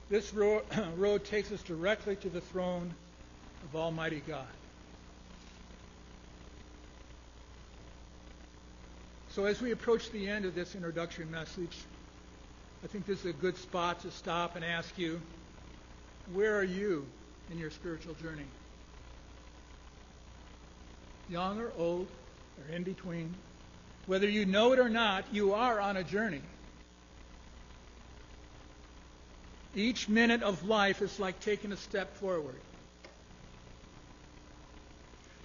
This 0.10 0.34
road, 0.34 1.26
takes 1.26 1.52
us 1.52 1.62
directly 1.64 2.16
to 2.18 2.30
the 2.30 2.42
throne 2.42 2.94
of 3.64 3.76
Almighty 3.76 4.22
God. 4.28 4.46
So, 9.30 9.46
as 9.46 9.62
we 9.62 9.72
approach 9.72 10.12
the 10.12 10.30
end 10.30 10.46
of 10.46 10.54
this 10.54 10.76
introductory 10.76 11.26
message, 11.26 11.76
I 12.84 12.88
think 12.88 13.08
this 13.08 13.20
is 13.22 13.26
a 13.26 13.34
good 13.34 13.58
spot 13.58 14.02
to 14.02 14.12
stop 14.12 14.56
and 14.56 14.64
ask 14.64 14.96
you 14.98 15.20
where 16.34 16.56
are 16.56 16.64
you 16.64 17.06
in 17.52 17.58
your 17.58 17.72
spiritual 17.72 18.14
journey? 18.16 18.46
Young 21.30 21.60
or 21.60 21.72
old, 21.78 22.08
or 22.60 22.76
in 22.76 22.84
between? 22.84 23.34
Whether 24.06 24.30
you 24.30 24.46
know 24.46 24.74
it 24.74 24.80
or 24.80 24.90
not, 24.90 25.26
you 25.32 25.54
are 25.54 25.80
on 25.80 25.98
a 25.98 26.04
journey. 26.04 26.42
Each 29.76 30.08
minute 30.08 30.44
of 30.44 30.68
life 30.68 31.02
is 31.02 31.20
like 31.20 31.40
taking 31.40 31.72
a 31.72 31.78
step 31.78 32.16
forward. 32.18 32.60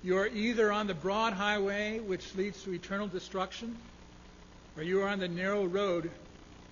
You 0.03 0.19
are 0.19 0.27
either 0.27 0.71
on 0.71 0.87
the 0.87 0.95
broad 0.95 1.33
highway, 1.33 1.99
which 1.99 2.35
leads 2.35 2.63
to 2.63 2.73
eternal 2.73 3.09
destruction, 3.09 3.77
or 4.77 4.83
you 4.83 5.03
are 5.03 5.09
on 5.09 5.19
the 5.19 5.29
narrow 5.29 5.65
road 5.65 6.11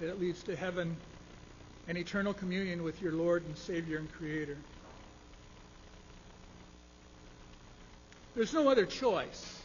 that 0.00 0.20
leads 0.20 0.42
to 0.44 0.54
heaven 0.54 0.96
and 1.88 1.96
eternal 1.96 2.34
communion 2.34 2.82
with 2.82 3.00
your 3.00 3.12
Lord 3.12 3.44
and 3.44 3.56
Savior 3.56 3.98
and 3.98 4.12
Creator. 4.12 4.56
There's 8.34 8.52
no 8.52 8.68
other 8.68 8.84
choice. 8.84 9.62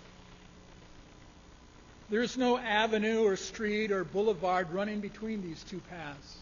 There's 2.09 2.37
no 2.37 2.57
avenue 2.57 3.23
or 3.23 3.35
street 3.35 3.91
or 3.91 4.05
boulevard 4.05 4.71
running 4.71 5.01
between 5.01 5.41
these 5.41 5.61
two 5.63 5.81
paths. 5.89 6.37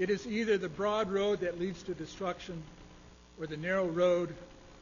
It 0.00 0.08
is 0.08 0.26
either 0.26 0.56
the 0.56 0.70
broad 0.70 1.10
road 1.12 1.40
that 1.40 1.60
leads 1.60 1.82
to 1.82 1.92
destruction 1.92 2.62
or 3.38 3.46
the 3.46 3.58
narrow 3.58 3.86
road 3.86 4.34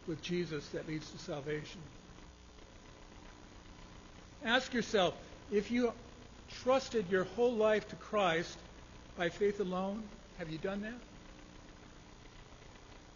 with 0.07 0.23
Jesus 0.23 0.69
that 0.69 0.87
leads 0.87 1.11
to 1.11 1.19
salvation. 1.19 1.81
Ask 4.45 4.73
yourself 4.73 5.14
if 5.51 5.73
you 5.73 5.93
trusted 6.62 7.07
your 7.11 7.25
whole 7.25 7.53
life 7.53 7.89
to 7.89 7.97
Christ 7.97 8.57
by 9.16 9.29
faith 9.29 9.59
alone, 9.59 10.05
have 10.39 10.51
you 10.51 10.59
done 10.59 10.83
that? 10.83 10.95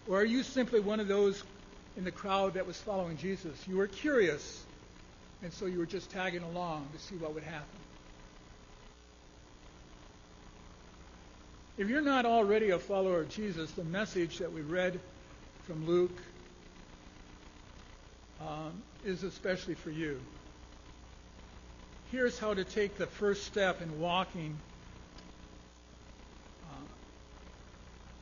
Or 0.09 0.22
are 0.22 0.24
you 0.24 0.42
simply 0.42 0.80
one 0.80 0.98
of 0.98 1.07
those 1.07 1.44
in 1.96 2.03
the 2.03 2.11
crowd 2.11 2.55
that 2.55 2.66
was 2.66 2.76
following 2.78 3.16
Jesus? 3.16 3.57
You 3.68 3.76
were 3.76 3.86
curious, 3.86 4.64
and 5.40 5.53
so 5.53 5.66
you 5.66 5.78
were 5.78 5.86
just 5.86 6.11
tagging 6.11 6.42
along 6.42 6.88
to 6.94 6.98
see 6.98 7.14
what 7.14 7.32
would 7.32 7.44
happen. 7.44 7.81
If 11.82 11.90
you're 11.90 12.00
not 12.00 12.26
already 12.26 12.70
a 12.70 12.78
follower 12.78 13.22
of 13.22 13.28
Jesus, 13.28 13.72
the 13.72 13.82
message 13.82 14.38
that 14.38 14.52
we 14.52 14.60
read 14.60 15.00
from 15.64 15.84
Luke 15.84 16.16
um, 18.40 18.70
is 19.04 19.24
especially 19.24 19.74
for 19.74 19.90
you. 19.90 20.20
Here's 22.12 22.38
how 22.38 22.54
to 22.54 22.62
take 22.62 22.98
the 22.98 23.08
first 23.08 23.42
step 23.46 23.82
in 23.82 24.00
walking 24.00 24.56
uh, 26.70 26.84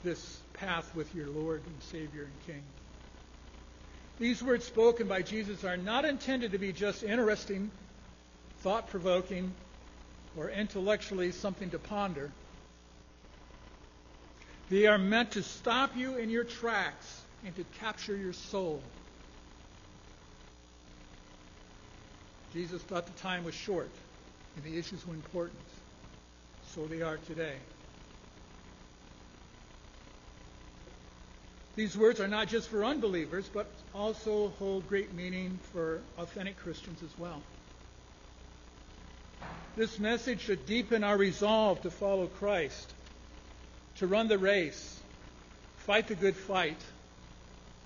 this 0.05 0.41
path 0.55 0.91
with 0.97 1.15
your 1.15 1.27
Lord 1.27 1.61
and 1.67 1.83
Savior 1.83 2.23
and 2.23 2.47
King. 2.47 2.63
These 4.19 4.43
words 4.43 4.65
spoken 4.65 5.07
by 5.07 5.21
Jesus 5.21 5.65
are 5.65 5.77
not 5.77 6.07
intended 6.07 6.53
to 6.53 6.59
be 6.59 6.73
just 6.73 7.03
interesting, 7.03 7.71
thought 8.61 8.89
provoking, 8.89 9.53
or 10.35 10.49
intellectually 10.49 11.31
something 11.31 11.69
to 11.69 11.79
ponder. 11.79 12.31
They 14.71 14.87
are 14.87 14.99
meant 14.99 15.33
to 15.33 15.43
stop 15.43 15.97
you 15.97 16.17
in 16.17 16.31
your 16.31 16.45
tracks 16.45 17.23
and 17.45 17.55
to 17.57 17.65
capture 17.81 18.17
your 18.17 18.33
soul. 18.33 18.81
Jesus 22.55 22.81
thought 22.83 23.07
the 23.07 23.21
time 23.21 23.45
was 23.45 23.55
short 23.55 23.91
and 24.55 24.65
the 24.65 24.79
issues 24.79 25.05
were 25.07 25.15
important. 25.15 25.59
So 26.75 26.87
they 26.87 27.03
are 27.03 27.17
today. 27.17 27.57
These 31.75 31.97
words 31.97 32.21
are 32.21 32.29
not 32.29 32.49
just 32.49 32.69
for 32.69 32.85
unbelievers, 32.85 33.49
but 33.53 33.67
also 33.95 34.53
hold 34.59 34.89
great 34.89 35.15
meaning 35.15 35.59
for 35.73 36.01
authentic 36.19 36.57
Christians 36.59 37.03
as 37.03 37.19
well. 37.19 37.43
This 39.77 39.99
message 39.99 40.41
should 40.41 40.67
deepen 40.67 41.03
our 41.03 41.17
resolve 41.17 41.81
to 41.83 41.91
follow 41.91 42.27
Christ, 42.27 42.93
to 44.01 44.07
run 44.07 44.29
the 44.29 44.39
race, 44.39 44.99
fight 45.77 46.09
the 46.09 46.15
good 46.15 46.35
fight, 46.35 46.79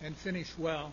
and 0.00 0.16
finish 0.16 0.48
well. 0.56 0.92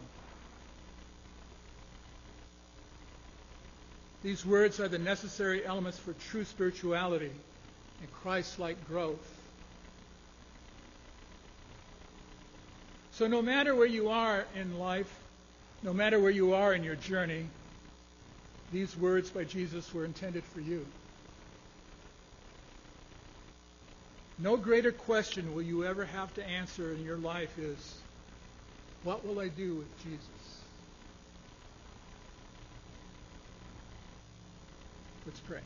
These 4.24 4.44
words 4.44 4.80
are 4.80 4.88
the 4.88 4.98
necessary 4.98 5.64
elements 5.64 6.00
for 6.00 6.14
true 6.32 6.44
spirituality 6.44 7.30
and 8.00 8.12
Christ 8.24 8.58
like 8.58 8.88
growth. 8.88 9.40
So, 13.12 13.28
no 13.28 13.44
matter 13.44 13.76
where 13.76 13.86
you 13.86 14.10
are 14.10 14.46
in 14.56 14.80
life, 14.80 15.14
no 15.84 15.94
matter 15.94 16.20
where 16.20 16.32
you 16.32 16.56
are 16.56 16.74
in 16.74 16.84
your 16.84 16.96
journey, 16.96 17.46
these 18.74 18.98
words 18.98 19.30
by 19.30 19.44
Jesus 19.44 19.94
were 19.94 20.04
intended 20.04 20.44
for 20.44 20.62
you. 20.62 20.84
No 24.40 24.58
greater 24.58 24.92
question 24.92 25.54
will 25.54 25.62
you 25.62 25.86
ever 25.86 26.06
have 26.06 26.34
to 26.36 26.48
answer 26.48 26.92
in 26.94 27.04
your 27.04 27.18
life 27.18 27.58
is, 27.60 27.96
what 29.04 29.26
will 29.26 29.40
I 29.40 29.48
do 29.48 29.76
with 29.76 30.04
Jesus? 30.04 30.62
Let's 35.26 35.40
pray. 35.42 35.62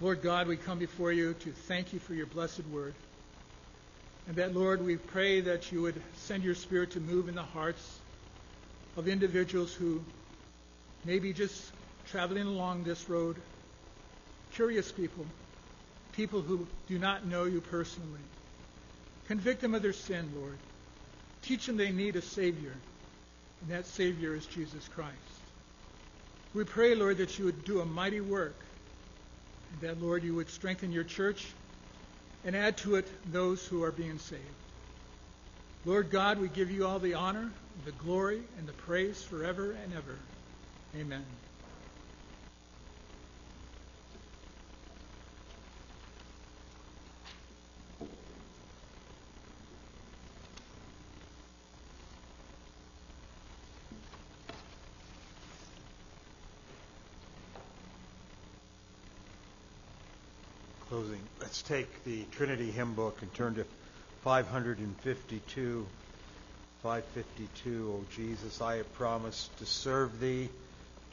Lord 0.00 0.22
God, 0.22 0.46
we 0.46 0.56
come 0.56 0.78
before 0.78 1.12
you 1.12 1.34
to 1.34 1.52
thank 1.52 1.92
you 1.92 1.98
for 1.98 2.14
your 2.14 2.26
blessed 2.26 2.66
word. 2.72 2.94
And 4.28 4.36
that, 4.36 4.54
Lord, 4.54 4.84
we 4.84 4.96
pray 4.96 5.40
that 5.42 5.70
you 5.70 5.82
would 5.82 6.00
send 6.16 6.42
your 6.42 6.54
Spirit 6.54 6.92
to 6.92 7.00
move 7.00 7.28
in 7.28 7.34
the 7.34 7.42
hearts 7.42 7.98
of 8.96 9.08
individuals 9.08 9.72
who 9.72 10.02
may 11.04 11.18
be 11.18 11.32
just 11.32 11.70
traveling 12.10 12.46
along 12.46 12.84
this 12.84 13.08
road, 13.08 13.36
curious 14.54 14.90
people, 14.90 15.26
people 16.16 16.40
who 16.40 16.66
do 16.88 16.98
not 16.98 17.26
know 17.26 17.44
you 17.44 17.60
personally. 17.60 18.20
Convict 19.28 19.60
them 19.60 19.74
of 19.74 19.82
their 19.82 19.92
sin, 19.92 20.30
Lord. 20.34 20.56
Teach 21.42 21.66
them 21.66 21.76
they 21.76 21.92
need 21.92 22.16
a 22.16 22.22
Savior, 22.22 22.74
and 23.60 23.70
that 23.70 23.86
Savior 23.86 24.34
is 24.34 24.46
Jesus 24.46 24.88
Christ. 24.88 25.14
We 26.54 26.64
pray, 26.64 26.94
Lord, 26.94 27.18
that 27.18 27.38
you 27.38 27.44
would 27.44 27.64
do 27.64 27.80
a 27.80 27.84
mighty 27.84 28.20
work, 28.20 28.56
and 29.70 29.80
that, 29.82 30.02
Lord, 30.02 30.24
you 30.24 30.34
would 30.34 30.48
strengthen 30.48 30.90
your 30.90 31.04
church 31.04 31.46
and 32.44 32.56
add 32.56 32.78
to 32.78 32.94
it 32.96 33.06
those 33.30 33.66
who 33.66 33.82
are 33.82 33.92
being 33.92 34.18
saved. 34.18 34.42
Lord 35.84 36.10
God, 36.10 36.40
we 36.40 36.48
give 36.48 36.70
you 36.70 36.86
all 36.86 36.98
the 36.98 37.14
honor, 37.14 37.50
the 37.84 37.92
glory, 37.92 38.40
and 38.58 38.66
the 38.66 38.72
praise 38.72 39.22
forever 39.22 39.72
and 39.72 39.92
ever. 39.92 40.18
Amen. 40.96 41.24
Let's 61.56 61.68
take 61.68 62.04
the 62.04 62.24
Trinity 62.32 62.70
hymn 62.70 62.92
book 62.92 63.22
and 63.22 63.32
turn 63.32 63.54
to 63.54 63.64
552. 64.24 65.86
552, 66.82 67.94
O 67.94 68.04
Jesus, 68.14 68.60
I 68.60 68.76
have 68.76 68.92
promised 68.92 69.56
to 69.56 69.64
serve 69.64 70.20
thee 70.20 70.50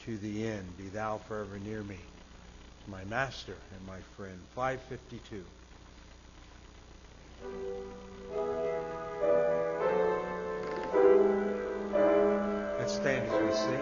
to 0.04 0.18
the 0.18 0.46
end. 0.46 0.76
Be 0.76 0.88
thou 0.88 1.16
forever 1.16 1.58
near 1.58 1.82
me, 1.82 1.96
my 2.88 3.04
master 3.04 3.56
and 3.74 3.86
my 3.86 4.00
friend. 4.18 4.38
552. 4.54 5.42
Let's 12.78 12.92
stand 12.92 13.30
as 13.30 13.42
we 13.42 13.50
sing. 13.54 13.80